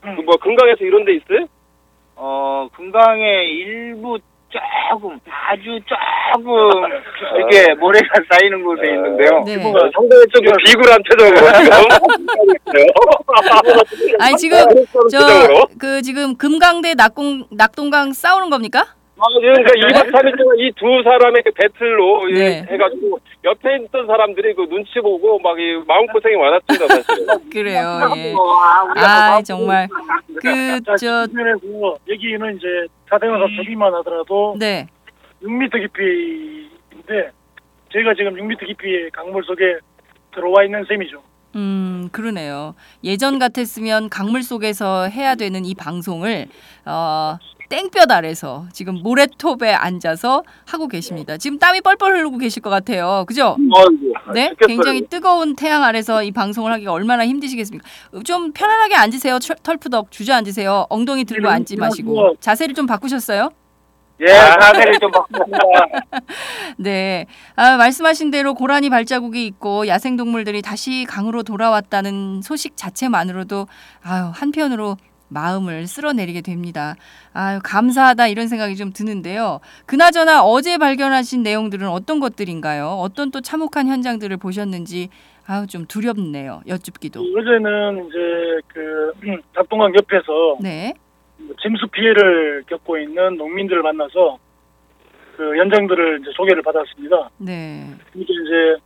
그뭐 0.01 0.37
금강에서 0.37 0.85
이런 0.85 1.05
데 1.05 1.15
있어요? 1.17 1.47
어, 2.21 2.69
금강의 2.77 3.49
일부 3.49 4.19
조금, 4.51 5.21
아주 5.47 5.79
조금, 5.87 6.51
이게 7.39 7.75
모래가 7.75 8.07
쌓이는 8.31 8.65
곳에 8.65 8.83
있는데요. 8.89 9.43
네. 9.45 9.55
어, 9.57 9.91
상당히 9.95 10.25
좀 10.33 10.43
비굴한 10.65 10.99
표정으로 11.03 11.37
지금. 11.63 12.83
아니, 14.21 14.37
지금 14.37 14.59
저 15.11 15.19
표정으로. 15.19 15.67
그 15.79 16.03
지금 16.03 16.37
금강대 16.37 16.95
낙동 16.95 17.45
낙동강 17.51 18.13
싸우는 18.13 18.51
겁니까? 18.51 18.87
아, 19.21 19.25
그러니까 19.41 19.73
2박 19.73 20.13
3일 20.13 20.39
동안 20.39 20.57
이 20.59 20.71
두 20.77 21.03
사람의 21.03 21.43
그 21.45 21.51
배틀로 21.51 22.29
이 22.29 22.35
네. 22.35 22.65
해가지고 22.71 23.19
옆에 23.45 23.77
있던 23.85 24.07
사람들이 24.07 24.55
그 24.55 24.69
눈치 24.69 25.01
보고 25.01 25.39
막 25.41 25.59
이 25.59 25.75
마음고생이 25.89 26.37
많았습니다, 26.37 26.87
사실. 26.87 27.27
그래요. 27.53 28.01
예. 28.17 28.33
아, 28.97 29.35
아, 29.37 29.43
정말 29.43 29.89
그 30.41 30.83
자, 30.85 30.97
저 30.97 31.27
주변에서 31.27 31.99
여기는 32.09 32.57
이제 32.57 32.67
사대강사 33.09 33.47
초기만 33.57 33.95
하더라도 33.95 34.57
네. 34.59 34.87
6m 35.43 35.81
깊이인데 35.81 37.31
저희가 37.93 38.15
지금 38.15 38.35
6m 38.35 38.67
깊이의 38.67 39.11
강물 39.11 39.43
속에 39.45 39.79
들어와 40.35 40.65
있는 40.65 40.85
셈이죠. 40.85 41.23
음, 41.57 42.09
그러네요. 42.13 42.75
예전 43.05 43.39
같았으면 43.39 44.11
강물 44.11 44.43
속에서 44.43 45.09
해야 45.09 45.35
되는 45.35 45.65
이 45.65 45.75
방송을 45.75 46.47
어 46.85 47.39
땡볕 47.71 48.11
아래서 48.11 48.67
지금 48.73 48.95
모래톱에 49.03 49.73
앉아서 49.75 50.43
하고 50.67 50.89
계십니다. 50.89 51.37
지금 51.37 51.59
땀이 51.59 51.83
뻘뻘 51.83 52.17
흐르고 52.17 52.39
계실 52.39 52.63
것 52.63 52.71
같아요. 52.71 53.25
그죠? 53.29 53.57
네, 54.33 54.55
굉장히 54.67 55.07
뜨거운 55.07 55.55
태양 55.57 55.83
아래서 55.85 56.23
이 56.23 56.31
방송을 56.31 56.73
하기가 56.73 56.93
얼마나 56.93 57.27
힘드시겠습니까? 57.27 57.87
좀 58.25 58.53
편안하게 58.53 58.95
앉으세요. 58.95 59.39
철- 59.39 59.57
털푸덕 59.63 60.11
주저앉으세요. 60.11 60.87
엉덩이 60.89 61.25
들고 61.25 61.49
네, 61.49 61.55
앉지 61.55 61.77
마시고 61.77 62.15
자세를 62.41 62.75
좀 62.75 62.87
바꾸셨어요? 62.87 63.51
예, 64.21 64.27
자세를 64.27 64.99
좀 64.99 65.11
바꾸습니다. 65.11 65.59
네, 66.79 67.27
아, 67.57 67.77
말씀하신 67.77 68.31
대로 68.31 68.55
고라니 68.55 68.91
발자국이 68.91 69.47
있고 69.47 69.87
야생 69.87 70.17
동물들이 70.17 70.63
다시 70.63 71.05
강으로 71.09 71.43
돌아왔다는 71.43 72.43
소식 72.43 72.77
자체만으로도 72.77 73.67
아유 74.03 74.31
한편으로 74.35 74.97
마음을 75.29 75.87
쓸어내리게 75.87 76.41
됩니다. 76.41 76.97
아유 77.33 77.61
감사하다 77.63 78.29
이런 78.29 78.49
생각이 78.49 78.77
좀 78.77 78.93
드는데요. 78.93 79.61
그나저나 79.87 80.43
어제 80.43 80.79
발견하신 80.79 81.43
내용들은 81.43 81.87
어떤 81.89 82.19
것들인가요? 82.19 82.87
어떤 82.89 83.31
또 83.31 83.41
참혹한 83.41 83.87
현장들을 83.89 84.37
보셨는지 84.39 85.11
아유 85.47 85.67
좀 85.67 85.87
두렵네요. 85.87 86.63
여쭙기도. 86.67 87.21
어제는 87.21 88.07
이제 88.09 88.19
그 88.69 89.13
음, 89.29 89.41
낙동강 89.55 89.95
옆에서 89.95 90.57
네, 90.61 90.95
침수 91.61 91.87
피해를 91.89 92.63
겪고 92.67 92.99
있는 92.99 93.37
농민들을 93.37 93.83
만나서 93.83 94.39
그 95.37 95.57
현장들을 95.57 96.21
이제 96.21 96.31
소개를 96.35 96.63
받았습니다. 96.63 97.31
네, 97.39 97.87
이게 98.15 98.33
이제 98.33 98.77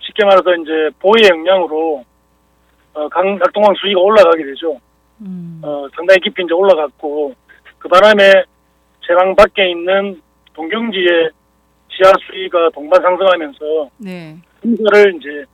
쉽게 0.00 0.24
말해서 0.24 0.54
이제 0.56 0.90
보의 1.00 1.28
영향으로 1.30 2.04
어, 2.94 3.08
강 3.08 3.38
낙동강 3.38 3.74
수위가 3.74 4.00
올라가게 4.00 4.44
되죠. 4.44 4.78
음, 5.20 5.60
어, 5.62 5.86
상당히 5.94 6.20
깊이 6.20 6.42
이제 6.42 6.54
올라갔고 6.54 7.34
그 7.78 7.88
바람에 7.88 8.44
제강 9.06 9.34
밖에 9.36 9.70
있는 9.70 10.20
동경지의 10.54 11.30
지하 11.90 12.12
수위가 12.26 12.70
동반 12.70 13.02
상승하면서 13.02 13.90
네, 13.98 14.36
공사를 14.62 15.14
이제 15.16 15.44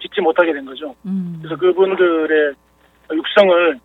짓지 0.00 0.20
못하게 0.20 0.52
된 0.52 0.64
거죠. 0.64 0.94
음, 1.04 1.38
그래서 1.40 1.56
그분들의 1.56 2.54
육성을 3.12 3.80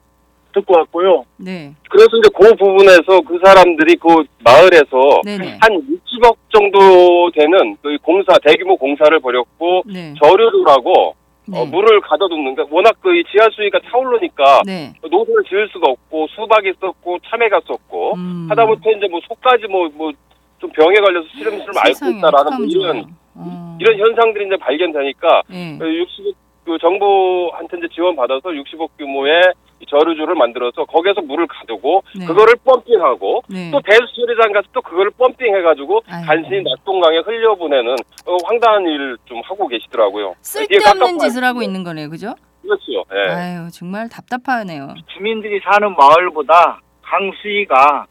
듣고 0.54 0.78
왔고요. 0.78 1.26
네, 1.38 1.74
그래서 1.90 2.10
이제 2.18 2.30
그 2.36 2.56
부분에서 2.56 3.22
그 3.22 3.40
사람들이 3.44 3.96
그 3.96 4.24
마을에서 4.44 5.22
네, 5.26 5.38
네, 5.38 5.58
한 5.62 5.72
60억 5.72 6.36
정도 6.50 7.32
되는 7.32 7.76
그 7.82 7.98
공사, 8.02 8.34
대규모 8.46 8.76
공사를 8.78 9.18
벌였고, 9.20 9.84
네, 9.86 10.14
저류라고 10.22 11.16
네, 11.48 11.60
어, 11.60 11.66
물을 11.66 12.00
가둬두는, 12.02 12.56
그러니까 12.56 12.76
워낙 12.76 12.96
그 13.02 13.10
이 13.14 13.24
지하 13.32 13.48
수위가 13.52 13.80
차오르니까 13.90 14.62
네, 14.66 14.94
농사를 15.02 15.44
지을 15.50 15.70
수가 15.74 15.90
없고, 15.92 16.28
수박이 16.36 16.74
썼고, 16.80 17.18
참외가 17.30 17.60
썼고, 17.68 18.14
음. 18.16 18.48
하다못해 18.50 18.92
이제 18.98 19.08
뭐 19.10 19.20
소까지 19.28 19.68
뭐, 19.68 19.90
뭐, 19.94 20.12
좀 20.60 20.70
병에 20.72 20.96
걸려서 20.96 21.28
시름시름 21.36 21.76
앓고 21.76 21.94
세상에 21.94 22.18
있다라는 22.20 22.58
뭐 22.58 22.66
이런. 22.68 23.06
어. 23.34 23.78
이런 23.80 23.98
현상들이 23.98 24.46
이제 24.46 24.58
발견되니까, 24.58 25.42
네. 25.50 25.78
60억, 25.80 26.34
그 26.66 26.78
정부한테 26.80 27.78
이제 27.78 27.88
지원 27.94 28.16
받아서 28.16 28.50
60억 28.50 28.90
규모의 29.00 29.42
이 29.42 29.71
저류주를 29.90 30.36
만들어서 30.36 30.86
거기에서 30.86 31.22
물을 31.22 31.48
가두고, 31.48 32.04
네. 32.20 32.26
그거를 32.26 32.56
펌핑하고, 32.64 33.44
네. 33.50 33.72
또 33.72 33.80
대수처리장 33.82 34.52
가서 34.54 34.68
또 34.74 34.82
그거를 34.82 35.12
펌핑해가지고 35.18 36.02
아이고. 36.08 36.28
간신히 36.28 36.64
낙동강에 36.64 37.18
흘려보내는 37.20 37.96
어, 38.26 38.38
황당한 38.46 38.84
일을 38.88 39.18
좀 39.26 39.42
하고 39.46 39.68
계시더라고요. 39.68 40.36
쓸데없는 40.42 41.20
짓을 41.20 41.44
하고. 41.44 41.62
있는 41.62 41.84
거네요, 41.84 42.10
그죠? 42.10 42.34
그렇죠. 42.64 43.04
예. 43.14 43.30
아유 43.34 43.68
정말 43.72 44.10
답답하네요. 44.10 44.96
주민들이 45.14 45.60
사는 45.64 45.96
마을보다 45.96 46.80
강수위가 47.04 48.06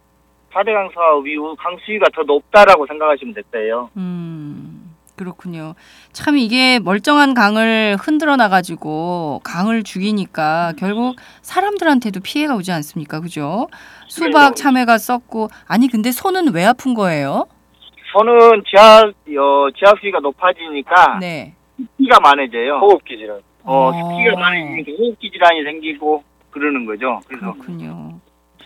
4대강 0.52 0.92
사업 0.94 1.26
이후 1.26 1.54
강수위가 1.56 2.06
더 2.14 2.22
높다라고 2.22 2.86
생각하시면 2.86 3.34
됐대요. 3.34 3.90
음 3.96 4.79
그렇군요. 5.20 5.74
참 6.12 6.38
이게 6.38 6.78
멀쩡한 6.78 7.34
강을 7.34 7.98
흔들어 8.00 8.36
놔가지고 8.36 9.42
강을 9.44 9.82
죽이니까 9.82 10.72
결국 10.78 11.16
사람들한테도 11.42 12.20
피해가 12.20 12.56
오지 12.56 12.72
않습니까, 12.72 13.20
그죠? 13.20 13.68
수박 14.08 14.56
참외가 14.56 14.96
썩고 14.96 15.50
아니 15.68 15.88
근데 15.88 16.10
손은 16.10 16.54
왜 16.54 16.64
아픈 16.64 16.94
거예요? 16.94 17.46
손은 18.12 18.62
지하 18.66 19.02
어, 19.02 19.70
지하 19.78 19.92
수위가 20.00 20.20
높아지니까 20.20 21.18
네. 21.20 21.52
습기가 21.76 22.18
많아져요. 22.20 22.78
호흡기 22.78 23.18
질환. 23.18 23.40
어, 23.62 23.88
어. 23.88 23.92
습기가 23.92 24.40
많아지니까 24.40 24.92
호흡기 24.98 25.30
질환이 25.30 25.62
생기고 25.64 26.24
그러는 26.50 26.86
거죠. 26.86 27.20
그래서 27.28 27.52
그렇군요. 27.52 28.18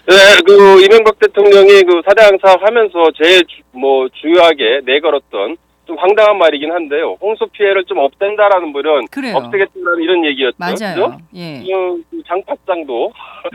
네, 0.07 0.15
그 0.47 0.85
이명박 0.85 1.19
대통령이 1.19 1.83
그 1.83 2.01
사대강 2.07 2.39
사업 2.41 2.63
하면서 2.63 3.11
제일 3.21 3.43
주, 3.47 3.63
뭐 3.73 4.07
주요하게 4.09 4.83
내걸었던 4.85 5.57
좀 5.87 5.97
황당한 5.99 6.39
말이긴 6.39 6.73
한데요. 6.73 7.17
홍수 7.21 7.47
피해를 7.49 7.85
좀 7.85 7.99
없앤다라는 7.99 8.73
그래요. 9.11 9.37
없애겠다라는 9.37 10.03
이런 10.03 10.25
얘기였죠. 10.25 10.57
맞아요. 10.59 11.19
예. 11.35 11.63
그 12.11 12.23
장파장도 12.27 13.13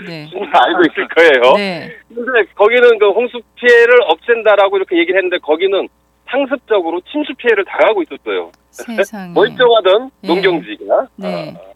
네. 0.08 0.28
알고 0.54 0.82
있을 0.92 1.08
거예요. 1.08 1.54
네. 1.58 1.90
근데 2.14 2.44
거기는 2.56 3.00
그 3.00 3.10
홍수 3.10 3.42
피해를 3.56 3.96
없앤다라고 4.08 4.78
이렇게 4.78 4.98
얘기를 4.98 5.18
했는데 5.18 5.38
거기는 5.40 5.88
상습적으로 6.30 7.02
침수 7.12 7.34
피해를 7.36 7.66
당하고 7.66 8.04
있었어요. 8.04 8.52
세상에. 8.70 9.34
멀쩡하던 9.34 10.12
예. 10.24 10.28
농경지가. 10.28 11.08
네. 11.16 11.56
아 11.58 11.69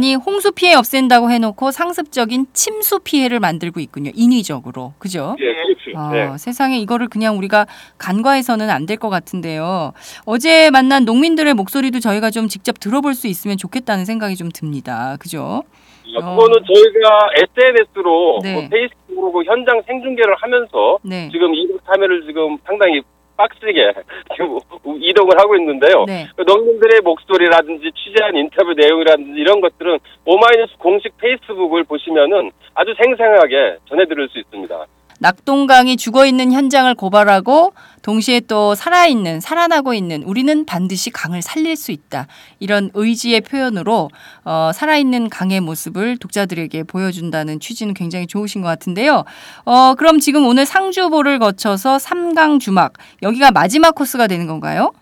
니 0.00 0.14
홍수 0.14 0.52
피해 0.52 0.74
없앤다고 0.74 1.30
해놓고 1.30 1.70
상습적인 1.72 2.46
침수 2.52 3.00
피해를 3.00 3.40
만들고 3.40 3.80
있군요. 3.80 4.10
인위적으로. 4.14 4.94
그죠? 4.98 5.36
예, 5.40 5.44
그렇죠. 5.54 5.98
아, 5.98 6.12
예. 6.34 6.38
세상에 6.38 6.78
이거를 6.78 7.08
그냥 7.08 7.36
우리가 7.36 7.66
간과해서는 7.98 8.70
안 8.70 8.86
될 8.86 8.96
것 8.96 9.08
같은데요. 9.10 9.92
어제 10.24 10.70
만난 10.70 11.04
농민들의 11.04 11.54
목소리도 11.54 11.98
저희가 12.00 12.30
좀 12.30 12.46
직접 12.48 12.78
들어볼 12.78 13.14
수 13.14 13.26
있으면 13.26 13.56
좋겠다는 13.56 14.04
생각이 14.04 14.36
좀 14.36 14.50
듭니다. 14.50 15.16
그죠? 15.18 15.62
그거는 16.04 16.54
저희가 16.66 17.28
SNS로 17.56 18.40
네. 18.42 18.68
페이스북으로 18.68 19.32
그 19.32 19.44
현장 19.44 19.80
생중계를 19.86 20.34
하면서 20.36 20.98
네. 21.02 21.28
지금 21.32 21.54
이동 21.54 21.78
참여를 21.86 22.24
지금 22.26 22.58
상당히 22.66 23.00
빡세게 23.36 23.92
지금 24.36 24.58
이동을 24.84 25.38
하고 25.38 25.56
있는데요. 25.56 26.04
네. 26.06 26.28
그 26.36 26.42
농민들의 26.42 27.00
목소리라든지 27.02 27.90
취재한 27.92 28.36
인터뷰 28.36 28.72
내용이라든지 28.76 29.40
이런 29.40 29.60
것들은 29.60 29.98
오마이뉴스 30.24 30.76
공식 30.78 31.16
페이스북을 31.18 31.84
보시면은 31.84 32.50
아주 32.74 32.94
생생하게 32.98 33.78
전해드릴 33.88 34.28
수 34.28 34.38
있습니다. 34.38 34.86
낙동강이 35.20 35.96
죽어 35.96 36.26
있는 36.26 36.52
현장을 36.52 36.92
고발하고 36.96 37.72
동시에 38.02 38.40
또 38.40 38.74
살아있는 38.74 39.40
살아나고 39.40 39.94
있는 39.94 40.22
우리는 40.24 40.66
반드시 40.66 41.10
강을 41.10 41.40
살릴 41.40 41.76
수 41.76 41.92
있다 41.92 42.26
이런 42.60 42.90
의지의 42.94 43.40
표현으로 43.42 44.10
어, 44.44 44.70
살아있는 44.74 45.30
강의 45.30 45.60
모습을 45.60 46.16
독자들에게 46.18 46.82
보여준다는 46.84 47.60
취지는 47.60 47.94
굉장히 47.94 48.26
좋으신 48.26 48.60
것 48.62 48.68
같은데요. 48.68 49.24
어, 49.64 49.94
그럼 49.96 50.18
지금 50.18 50.46
오늘 50.46 50.66
상주보를 50.66 51.38
거쳐서 51.38 51.98
삼강 51.98 52.58
주막 52.58 52.92
여기가 53.22 53.52
마지막 53.52 53.94
코스가 53.94 54.26
되는 54.26 54.46
건가요? 54.46 54.92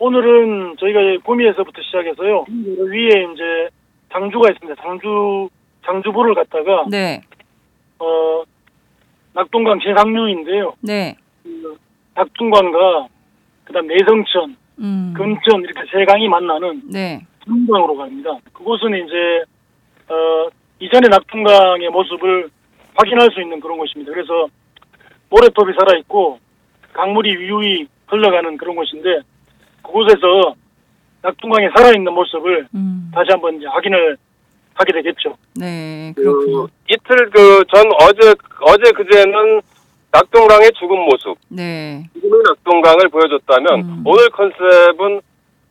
오늘은 0.00 0.76
저희가 0.78 1.00
구미에서부터 1.24 1.82
시작해서요. 1.82 2.44
위에 2.48 3.26
이제 3.32 3.68
장주가 4.12 4.50
있습니다. 4.50 4.80
장주 4.82 5.48
장주부를 5.84 6.34
갔다가 6.34 6.84
네, 6.88 7.22
어 7.98 8.42
낙동강 9.32 9.80
제상류인데요. 9.80 10.74
네, 10.80 11.16
그 11.42 11.76
낙동강과 12.28 13.06
그다음 13.64 13.86
내성천, 13.86 14.56
음, 14.80 15.14
금천 15.16 15.60
이렇게 15.62 15.82
세 15.92 16.04
강이 16.04 16.28
만나는 16.28 16.82
네, 16.90 17.20
금강으로 17.44 17.96
갑니다. 17.96 18.30
그곳은 18.52 18.88
이제 18.96 19.44
어 20.12 20.48
이전의 20.80 21.10
낙동강의 21.10 21.88
모습을 21.90 22.48
확인할 22.96 23.30
수 23.32 23.40
있는 23.40 23.60
그런 23.60 23.78
곳입니다. 23.78 24.12
그래서 24.12 24.48
모래톱이 25.30 25.72
살아 25.78 25.96
있고 26.00 26.38
강물이 26.92 27.36
위유히 27.38 27.86
흘러가는 28.08 28.56
그런 28.56 28.74
곳인데 28.74 29.20
그곳에서 29.82 30.54
낙동강에 31.22 31.68
살아 31.76 31.90
있는 31.90 32.12
모습을 32.12 32.66
음, 32.74 33.10
다시 33.14 33.28
한번 33.30 33.56
이제 33.56 33.66
확인을 33.66 34.16
하게 34.74 34.92
되겠죠. 34.92 35.36
네, 35.56 36.12
그렇군요. 36.16 36.68
이틀 36.88 37.30
그 37.30 37.64
전 37.72 37.84
어제 38.00 38.34
어제 38.62 38.92
그제는 38.92 39.60
낙동강의 40.10 40.72
죽은 40.78 40.98
모습, 40.98 41.36
네, 41.48 42.04
지금의 42.14 42.42
낙동강을 42.48 43.08
보여줬다면 43.08 43.80
음. 43.80 44.02
오늘 44.06 44.28
컨셉은 44.30 45.20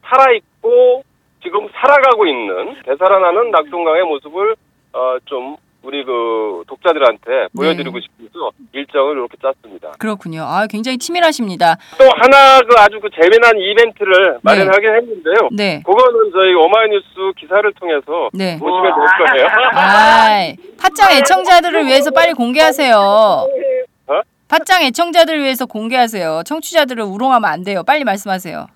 살아있고 0.06 1.04
지금 1.44 1.68
살아가고 1.74 2.26
있는 2.26 2.76
되살아나는 2.84 3.52
낙동강의 3.52 4.04
모습을 4.04 4.56
어, 4.94 5.18
좀 5.26 5.58
우리 5.84 6.04
그 6.04 6.64
독자들한테 6.68 7.48
보여드리고 7.56 8.00
싶어서 8.00 8.52
일정을 8.74 9.14
이렇게 9.14 9.38
짰습니다. 9.42 9.92
그렇군요. 10.00 10.42
아, 10.42 10.68
굉장히 10.68 10.98
치밀하십니다. 10.98 11.78
또 11.98 12.04
하나 12.16 12.60
그 12.62 12.76
아주 12.78 13.00
그 13.00 13.10
재미난 13.16 13.58
이벤트를 13.58 14.40
마련하긴 14.42 14.90
했는데요. 14.96 15.50
네, 15.52 15.82
그거는 15.86 16.32
저희 16.34 16.54
오마이뉴스 16.54 17.32
기사를 17.38 17.72
통해서 17.74 18.30
네. 18.34 18.58
보시면 18.60 18.84
될 18.84 19.28
거예요. 19.28 19.48
아, 19.74 20.54
팟짱 20.82 21.18
애청자들을 21.18 21.86
위해서 21.86 22.12
빨리 22.12 22.34
공개하세요. 22.34 23.48
어? 24.08 24.22
팟짱 24.48 24.84
애청자들을 24.84 25.42
위해서 25.42 25.66
공개하세요. 25.66 26.44
청취자들을 26.46 27.04
우롱하면 27.04 27.50
안 27.50 27.64
돼요. 27.64 27.84
빨리 27.84 28.04
말씀하세요. 28.04 28.68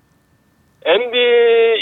MB 0.84 1.16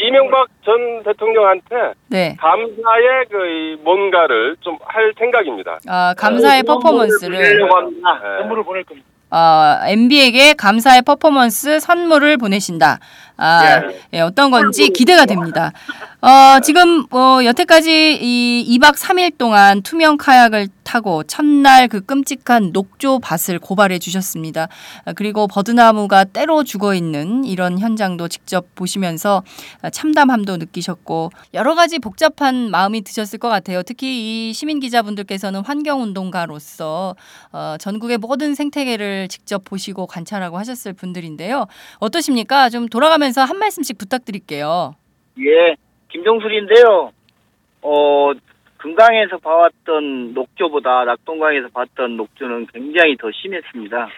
이명박 0.06 0.46
전 0.64 1.02
대통령한테 1.04 1.94
네. 2.08 2.36
감사의 2.38 3.24
그이 3.30 3.76
뭔가를 3.82 4.56
좀 4.60 4.78
할 4.84 5.12
생각입니다. 5.18 5.78
아, 5.88 6.14
감사의 6.18 6.62
퍼포먼스를 6.64 7.36
보내려고 7.36 7.76
합니다. 7.76 8.20
네. 8.22 8.38
선물을 8.40 8.64
보낼 8.64 8.84
겁니다. 8.84 9.06
어, 9.32 9.78
MB에게 9.86 10.54
감사의 10.54 11.02
퍼포먼스 11.02 11.78
선물을 11.80 12.36
보내신다. 12.36 12.98
아, 13.40 13.82
예, 14.12 14.20
어떤 14.20 14.50
건지 14.50 14.90
기대가 14.90 15.24
됩니다. 15.24 15.72
어, 16.20 16.60
지금 16.60 17.06
어, 17.10 17.38
여태까지 17.42 18.18
이 18.20 18.78
2박 18.78 18.94
3일 18.96 19.38
동안 19.38 19.80
투명 19.80 20.18
카약을 20.18 20.68
타고 20.90 21.22
첫날 21.22 21.86
그 21.86 22.00
끔찍한 22.00 22.72
녹조 22.72 23.20
밭을 23.20 23.60
고발해 23.60 24.00
주셨습니다. 24.00 24.66
아, 25.04 25.12
그리고 25.12 25.46
버드나무가 25.46 26.24
때로 26.24 26.64
죽어 26.64 26.94
있는 26.94 27.44
이런 27.44 27.78
현장도 27.78 28.26
직접 28.26 28.74
보시면서 28.74 29.44
아, 29.82 29.90
참담함도 29.90 30.56
느끼셨고 30.56 31.30
여러 31.54 31.76
가지 31.76 32.00
복잡한 32.00 32.70
마음이 32.72 33.02
드셨을 33.02 33.38
것 33.38 33.48
같아요. 33.48 33.84
특히 33.84 34.48
이 34.48 34.52
시민 34.52 34.80
기자분들께서는 34.80 35.60
환경 35.64 36.02
운동가로서 36.02 37.14
어, 37.52 37.76
전국의 37.78 38.18
모든 38.18 38.56
생태계를 38.56 39.28
직접 39.28 39.64
보시고 39.64 40.08
관찰하고 40.08 40.58
하셨을 40.58 40.92
분들인데요. 40.92 41.66
어떠십니까? 42.00 42.68
좀 42.68 42.88
돌아가면서 42.88 43.29
한 43.38 43.58
말씀씩 43.58 43.98
부탁드릴게요. 43.98 44.94
예, 45.38 45.76
김종술인데요. 46.08 47.12
어, 47.82 48.32
금강에서 48.78 49.38
봐왔던 49.38 50.34
녹조보다 50.34 51.04
낙동강에서 51.04 51.68
봤던 51.68 52.16
녹조는 52.16 52.66
굉장히 52.72 53.16
더 53.16 53.30
심했습니다. 53.30 54.08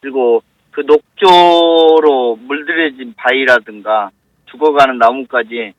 그리고 0.00 0.42
그 0.70 0.82
녹조로 0.82 2.36
물들여진 2.36 3.14
바위라든가 3.16 4.10
죽어가는 4.46 4.98
나무까지 4.98 5.72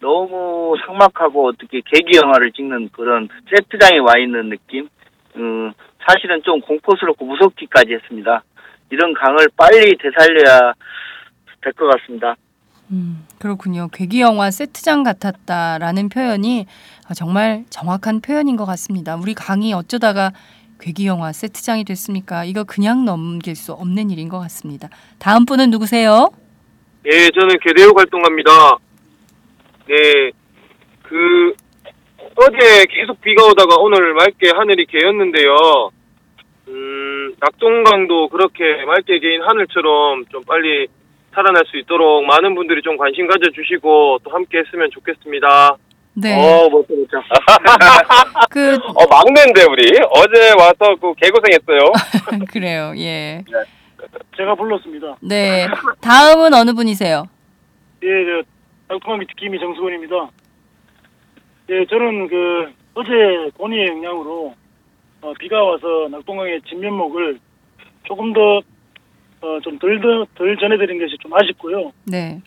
너무 0.00 0.76
삭막하고 0.86 1.48
어떻게 1.48 1.80
계기 1.84 2.18
영화를 2.22 2.52
찍는 2.52 2.90
그런 2.92 3.28
세트장에 3.50 3.98
와 3.98 4.18
있는 4.18 4.48
느낌? 4.48 4.88
음, 5.36 5.72
사실은 6.06 6.42
좀 6.42 6.60
공포스럽고 6.60 7.24
무섭기까지 7.24 7.94
했습니다. 7.94 8.42
이런 8.90 9.12
강을 9.14 9.48
빨리 9.56 9.96
되살려야 9.96 10.72
될 11.62 11.72
것 11.74 11.86
같습니다. 11.88 12.36
음, 12.90 13.24
그렇군요. 13.38 13.88
괴기 13.92 14.20
영화 14.20 14.50
세트장 14.50 15.04
같았다라는 15.04 16.08
표현이 16.08 16.66
아, 17.08 17.14
정말 17.14 17.64
정확한 17.70 18.20
표현인 18.20 18.56
것 18.56 18.64
같습니다. 18.66 19.16
우리 19.16 19.34
강이 19.34 19.72
어쩌다가 19.72 20.32
괴기 20.80 21.06
영화 21.06 21.30
세트장이 21.32 21.84
됐습니까? 21.84 22.44
이거 22.44 22.64
그냥 22.64 23.04
넘길 23.04 23.54
수 23.54 23.72
없는 23.72 24.10
일인 24.10 24.28
것 24.28 24.38
같습니다. 24.40 24.88
다음 25.18 25.44
분은 25.44 25.70
누구세요? 25.70 26.30
예, 27.06 27.28
저는 27.30 27.56
개대역 27.64 27.96
활동갑니다. 27.96 28.50
네, 29.86 30.30
그 31.02 31.54
어제 32.36 32.86
계속 32.86 33.20
비가 33.20 33.44
오다가 33.46 33.76
오늘 33.78 34.14
맑게 34.14 34.50
하늘이 34.56 34.86
개였는데요. 34.86 35.90
음, 36.68 37.34
낙동강도 37.40 38.28
그렇게 38.28 38.84
맑게 38.86 39.18
개인 39.20 39.42
하늘처럼 39.42 40.24
좀 40.30 40.42
빨리 40.44 40.86
살아날 41.34 41.62
수 41.66 41.76
있도록 41.78 42.24
많은 42.24 42.54
분들이 42.54 42.82
좀 42.82 42.96
관심 42.96 43.26
가져주시고 43.26 44.18
또 44.24 44.30
함께 44.30 44.58
했으면 44.58 44.90
좋겠습니다. 44.90 45.76
네. 46.14 46.34
어, 46.34 46.68
멋져, 46.68 46.94
멋져. 46.94 47.22
그 48.50 48.74
어, 48.94 49.06
막내인데, 49.08 49.62
우리. 49.70 49.92
어제 50.10 50.50
와서 50.58 50.96
그 51.00 51.14
개고생했어요. 51.14 51.92
그래요. 52.50 52.92
예. 52.96 53.44
제가 54.36 54.54
불렀습니다. 54.56 55.16
네. 55.20 55.68
다음은 56.00 56.52
어느 56.54 56.72
분이세요? 56.72 57.24
예, 58.02 58.08
저 58.08 58.42
낙동강 58.94 59.20
밑 59.20 59.28
김이 59.36 59.58
정수원입니다. 59.60 60.30
예, 61.70 61.84
저는 61.86 62.26
그 62.28 62.72
어제 62.94 63.50
권위의 63.56 63.86
영향으로 63.88 64.54
어, 65.22 65.32
비가 65.38 65.62
와서 65.62 66.08
낙동강의 66.10 66.62
진면목을 66.62 67.38
조금 68.04 68.32
더 68.32 68.60
어, 69.42 69.58
좀덜 69.60 70.00
덜 70.34 70.56
전해드린 70.56 70.98
것이 70.98 71.16
좀 71.18 71.32
아쉽고요. 71.32 71.92
네. 72.04 72.40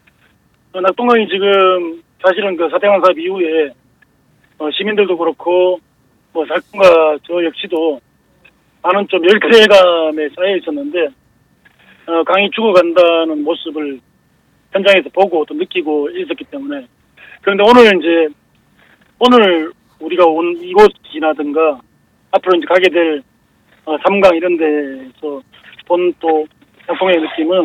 어, 0.73 0.81
낙동강이 0.81 1.27
지금 1.27 2.01
사실은 2.21 2.55
그 2.55 2.69
사대강 2.69 3.01
사업 3.01 3.17
이후에 3.17 3.71
어, 4.59 4.69
시민들도 4.71 5.17
그렇고 5.17 5.79
뭐 6.31 6.45
살금과 6.45 7.17
저 7.27 7.43
역시도 7.43 7.99
많은 8.83 9.07
좀 9.07 9.23
열쾌감에 9.23 10.29
쌓여 10.35 10.55
있었는데 10.57 11.07
어, 12.07 12.23
강이 12.23 12.49
죽어간다는 12.51 13.43
모습을 13.43 13.99
현장에서 14.71 15.09
보고 15.09 15.45
또 15.45 15.53
느끼고 15.53 16.09
있었기 16.09 16.45
때문에 16.45 16.87
그런데 17.41 17.63
오늘 17.63 17.97
이제 17.97 18.33
오늘 19.19 19.71
우리가 19.99 20.25
온 20.25 20.57
이곳이라든가 20.61 21.79
앞으로 22.31 22.57
이제 22.57 22.65
가게 22.67 22.89
될 22.89 23.23
어, 23.85 23.97
삼강 23.97 24.35
이런 24.35 24.57
데서 24.57 25.41
본 25.87 26.13
또 26.19 26.45
낙동의 26.87 27.17
느낌은 27.21 27.57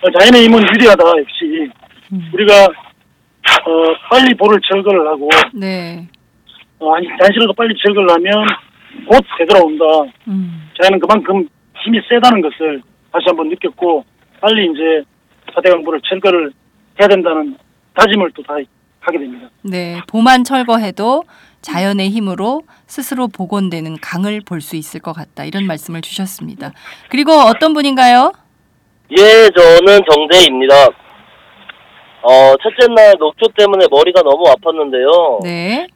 어, 0.00 0.10
자연의 0.18 0.44
힘은 0.44 0.62
위대하다 0.74 1.02
역시 1.18 1.70
음. 2.12 2.30
우리가 2.32 2.64
어, 2.64 3.94
빨리 4.10 4.34
볼을 4.34 4.60
철거를 4.70 5.06
하고 5.08 5.28
네. 5.54 6.06
어, 6.78 6.94
아니 6.94 7.08
단시라도 7.18 7.52
빨리 7.54 7.74
철거를 7.84 8.08
하면 8.10 8.46
곧 9.06 9.20
되돌아온다. 9.38 9.84
음. 10.28 10.70
자연은 10.80 10.98
그만큼 11.00 11.48
힘이 11.82 12.00
세다는 12.08 12.40
것을 12.40 12.82
다시 13.12 13.24
한번 13.26 13.48
느꼈고 13.48 14.04
빨리 14.40 14.70
이제 14.70 15.02
사대강부를 15.54 16.00
철거를 16.08 16.52
해야 17.00 17.08
된다는 17.08 17.56
다짐을 17.94 18.30
또 18.32 18.42
다 18.42 18.54
하게 19.00 19.18
됩니다. 19.18 19.48
네, 19.62 20.00
도만 20.06 20.44
철거해도 20.44 21.22
자연의 21.62 22.10
힘으로 22.10 22.62
스스로 22.86 23.28
복원되는 23.28 23.98
강을 24.00 24.40
볼 24.46 24.60
수 24.60 24.76
있을 24.76 25.00
것 25.00 25.12
같다. 25.12 25.44
이런 25.44 25.66
말씀을 25.66 26.00
주셨습니다. 26.02 26.72
그리고 27.10 27.32
어떤 27.32 27.72
분인가요? 27.74 28.32
예, 29.12 29.48
저는 29.50 30.00
정대입니다. 30.10 30.74
어, 32.22 32.54
첫째 32.62 32.92
날 32.94 33.14
녹조 33.18 33.48
때문에 33.56 33.86
머리가 33.90 34.22
너무 34.22 34.44
아팠는데요. 34.44 35.42
네. 35.44 35.86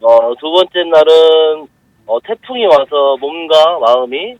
어, 0.00 0.34
두 0.40 0.50
번째 0.50 0.70
날은 0.90 1.68
어, 2.06 2.18
태풍이 2.26 2.64
와서 2.66 3.16
몸과 3.20 3.78
마음이 3.80 4.34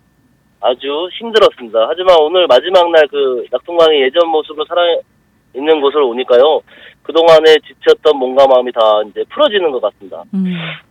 아주 0.61 1.09
힘들었습니다. 1.19 1.87
하지만 1.89 2.17
오늘 2.21 2.47
마지막 2.47 2.91
날 2.91 3.07
그 3.09 3.45
낙동강의 3.51 4.03
예전 4.03 4.29
모습으로 4.29 4.65
살아 4.67 4.81
있는 5.55 5.81
곳을 5.81 6.03
오니까요. 6.03 6.61
그동안에 7.07 7.57
지쳤던 7.67 8.19
몸과 8.19 8.47
마음이 8.47 8.73
다 8.73 8.81
이제 9.09 9.23
풀어지는 9.31 9.71
것 9.71 9.81
같습니다. 9.81 10.25
음, 10.35 10.45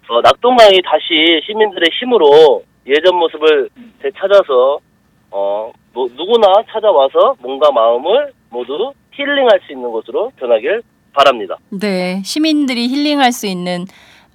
어, 0.07 0.21
낙동강이 0.21 0.81
다시 0.83 1.41
시민들의 1.45 1.89
힘으로 1.99 2.63
예전 2.87 3.15
모습을 3.17 3.69
되찾아서 4.01 4.79
어, 5.31 5.71
뭐, 5.93 6.07
누구나 6.15 6.47
찾아와서 6.71 7.35
몸과 7.41 7.71
마음을 7.71 8.31
모두 8.49 8.93
힐링할 9.11 9.59
수 9.65 9.73
있는 9.73 9.91
곳으로 9.91 10.31
변하길 10.37 10.81
바랍니다. 11.13 11.57
네, 11.69 12.21
시민들이 12.23 12.87
힐링할 12.87 13.31
수 13.31 13.47
있는 13.47 13.85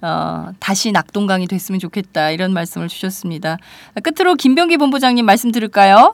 어, 0.03 0.51
다시 0.59 0.91
낙동강이 0.91 1.47
됐으면 1.47 1.79
좋겠다. 1.79 2.31
이런 2.31 2.53
말씀을 2.53 2.87
주셨습니다. 2.87 3.57
끝으로 4.03 4.35
김병기 4.35 4.77
본부장님 4.77 5.25
말씀 5.25 5.51
들을까요? 5.51 6.11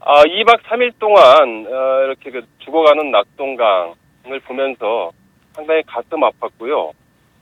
아, 0.00 0.22
2박 0.22 0.62
3일 0.62 0.92
동안 0.98 1.66
어, 1.66 2.04
이렇게 2.06 2.30
그 2.30 2.46
죽어가는 2.64 3.10
낙동강 3.10 3.94
을 4.30 4.40
보면서 4.40 5.10
상당히 5.54 5.82
가슴 5.86 6.20
아팠고요. 6.20 6.92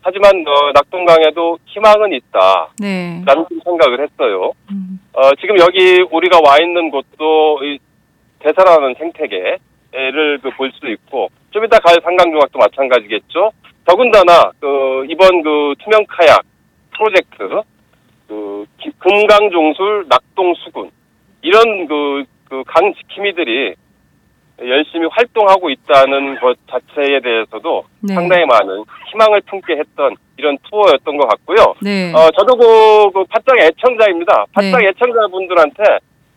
하지만 0.03 0.31
어, 0.47 0.73
낙동강에도 0.73 1.59
희망은 1.67 2.13
있다. 2.13 2.69
네. 2.79 3.23
라는 3.27 3.45
좀 3.49 3.59
생각을 3.65 4.01
했어요. 4.01 4.53
음, 4.71 5.01
어, 5.13 5.35
지금 5.41 5.59
여기 5.59 6.01
우리가 6.11 6.39
와 6.45 6.59
있는 6.61 6.91
곳도 6.91 7.59
이 7.65 7.79
대사라는 8.39 8.95
생태계를 8.99 10.39
그 10.43 10.51
볼 10.57 10.71
수 10.73 10.87
있고 10.89 11.29
좀 11.51 11.65
이따 11.65 11.79
갈 11.81 11.97
상강조각도 12.03 12.59
마찬가지겠죠. 12.59 13.51
더군다나 13.85 14.53
그 14.61 15.07
이번 15.09 15.43
그 15.43 15.75
투명 15.83 16.05
카약 16.09 16.43
프로젝트 16.97 17.63
그 18.29 18.65
기- 18.81 18.91
금강종술 18.99 20.07
낙동수군 20.09 20.91
이런 21.43 21.87
그 21.89 22.25
그 22.49 22.63
강 22.65 22.95
지킴이들이 22.95 23.75
열심히 24.65 25.07
활동하고 25.11 25.69
있다는 25.71 26.39
것 26.41 26.57
자체에 26.71 27.21
대해서도 27.21 27.85
네. 28.01 28.15
상당히 28.15 28.45
많은 28.47 28.85
희망을 29.11 29.43
품게 29.43 29.75
했던 29.77 30.15
이런 30.39 30.57
투어였던 30.71 31.17
것 31.17 31.29
같고요. 31.29 31.75
네. 31.83 32.13
어, 32.13 32.31
저도 32.31 32.57
그, 32.57 33.11
그 33.13 33.25
팟짱 33.25 33.59
애청자입니다. 33.59 34.47
팟짱 34.53 34.81
네. 34.81 34.89
애청자분들한테 34.89 35.83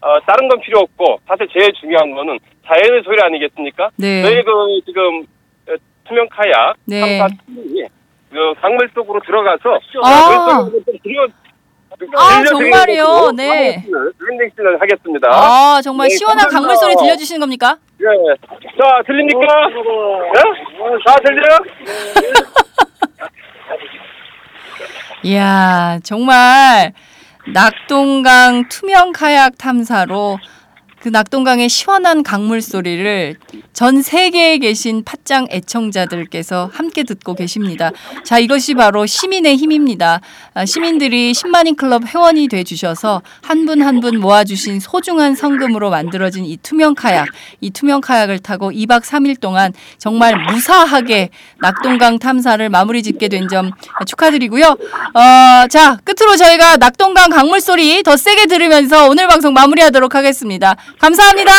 어, 0.01 0.19
다른 0.25 0.47
건 0.47 0.59
필요 0.61 0.79
없고 0.79 1.19
사실 1.27 1.47
제일 1.53 1.71
중요한 1.73 2.13
거는 2.13 2.39
자연의 2.65 3.03
소리 3.03 3.21
아니겠습니까? 3.21 3.89
네. 3.97 4.21
저희 4.21 4.43
그 4.43 4.51
지금 4.85 5.21
어, 5.69 5.75
투명 6.05 6.27
카약 6.29 6.75
네. 6.85 7.19
탐사 7.19 7.35
팀이 7.45 7.83
그 8.29 8.53
강물 8.61 8.89
속으로 8.93 9.19
들어가서 9.25 9.79
아. 10.03 10.61
물 10.61 10.71
속으로 10.71 10.83
좀 10.83 10.97
들여 11.03 11.27
아, 12.17 12.43
정말요? 12.45 13.31
네. 13.35 13.83
씬을 13.85 14.81
하겠습니다. 14.81 15.27
아, 15.31 15.81
정말 15.83 16.07
네, 16.07 16.15
시원한 16.15 16.47
감사합니다. 16.47 16.59
강물 16.59 16.75
소리 16.77 16.95
들려주시는 16.95 17.39
겁니까? 17.41 17.77
예. 18.01 18.05
자, 18.05 19.01
들립니까? 19.05 19.41
예? 20.35 20.41
다 21.05 21.15
들려요? 21.25 21.57
이야, 25.23 25.99
정말 26.03 26.93
낙동강 27.53 28.69
투명 28.69 29.11
카약 29.11 29.57
탐사로 29.57 30.37
그 31.01 31.07
낙동강의 31.07 31.69
시원한 31.69 32.23
강물 32.23 32.61
소리를 32.61 33.37
전 33.71 34.01
세계에 34.01 34.57
계신 34.57 35.03
팟짱 35.05 35.47
애청자들께서 35.49 36.69
함께 36.73 37.03
듣고 37.03 37.35
계십니다. 37.35 37.91
자, 38.25 38.37
이것이 38.37 38.73
바로 38.73 39.05
시민의 39.05 39.55
힘입니다. 39.55 40.19
아, 40.53 40.65
시민들이 40.65 41.31
10만인 41.31 41.77
클럽 41.77 42.03
회원이 42.05 42.49
돼 42.49 42.63
주셔서 42.65 43.21
한 43.41 43.65
분 43.65 43.81
한 43.81 44.01
분 44.01 44.19
모아 44.19 44.43
주신 44.43 44.79
소중한 44.79 45.35
성금으로 45.35 45.89
만들어진 45.89 46.43
이 46.45 46.57
투명 46.57 46.95
카약, 46.95 47.27
이 47.61 47.69
투명 47.69 48.01
카약을 48.01 48.39
타고 48.39 48.71
2박 48.71 49.01
3일 49.03 49.39
동안 49.39 49.71
정말 49.97 50.35
무사하게 50.51 51.29
낙동강 51.61 52.19
탐사를 52.19 52.67
마무리 52.69 53.03
짓게 53.03 53.27
된 53.29 53.47
점 53.49 53.71
축하드리고요. 54.05 54.65
어, 54.65 55.67
자, 55.69 55.97
끝으로 56.03 56.35
저희가 56.35 56.77
낙동강 56.77 57.29
강물 57.29 57.61
소리 57.61 58.03
더 58.03 58.15
세게 58.17 58.45
들으면서 58.47 59.07
오늘 59.09 59.27
방송 59.27 59.53
마무리하도록 59.53 60.13
하겠습니다. 60.13 60.75
감사합니다. 60.97 61.51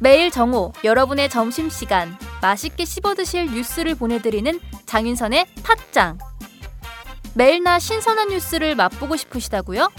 매일 0.00 0.30
정오 0.30 0.72
여러분의 0.84 1.28
점심시간 1.28 2.16
맛있게 2.40 2.84
씹어 2.84 3.14
드실 3.14 3.46
뉴스를 3.46 3.96
보내드리는 3.96 4.60
장윤선의 4.86 5.46
팟짱. 5.64 6.18
매일나 7.34 7.78
신선한 7.78 8.28
뉴스를 8.28 8.74
맛보고 8.74 9.16
싶으시다고요? 9.16 9.90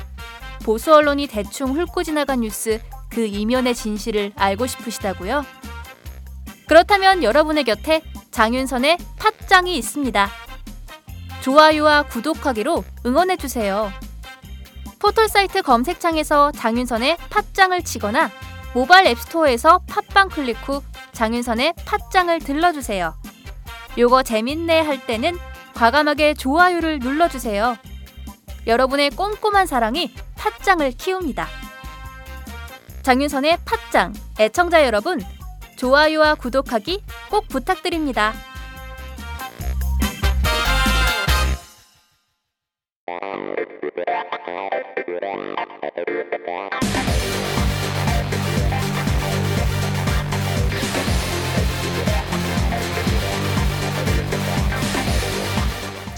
보수 0.63 0.93
언론이 0.93 1.27
대충 1.27 1.77
훑고 1.77 2.03
지나간 2.03 2.41
뉴스 2.41 2.79
그 3.09 3.25
이면의 3.25 3.75
진실을 3.75 4.31
알고 4.35 4.67
싶으시다고요? 4.67 5.43
그렇다면 6.69 7.23
여러분의 7.23 7.63
곁에 7.63 8.03
장윤선의 8.29 8.99
팟짱이 9.17 9.75
있습니다. 9.75 10.29
좋아요와 11.41 12.03
구독하기로 12.03 12.83
응원해 13.07 13.37
주세요. 13.37 13.91
포털 14.99 15.27
사이트 15.27 15.63
검색창에서 15.63 16.51
장윤선의 16.51 17.17
팟짱을 17.31 17.83
치거나 17.83 18.29
모바일 18.75 19.07
앱스토어에서 19.07 19.81
팟빵 19.87 20.29
클릭 20.29 20.57
후 20.67 20.83
장윤선의 21.13 21.73
팟짱을 21.85 22.37
들러주세요. 22.37 23.15
요거 23.97 24.21
재밌네 24.21 24.81
할 24.81 25.03
때는 25.07 25.39
과감하게 25.73 26.35
좋아요를 26.35 26.99
눌러주세요. 26.99 27.77
여러분의 28.67 29.09
꼼꼼한 29.09 29.65
사랑이 29.65 30.13
팟짱을 30.35 30.91
키웁니다. 30.91 31.47
장윤선의 33.01 33.57
팟짱 33.65 34.13
애청자 34.39 34.85
여러분 34.85 35.19
좋아요와 35.79 36.35
구독하기 36.35 37.01
꼭 37.29 37.47
부탁드립니다. 37.47 38.33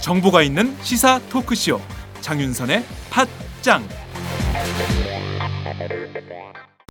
정보가 0.00 0.42
있는 0.42 0.76
시사 0.82 1.20
토크쇼 1.28 1.80
장윤선의 2.20 2.84
팟짱 3.10 4.01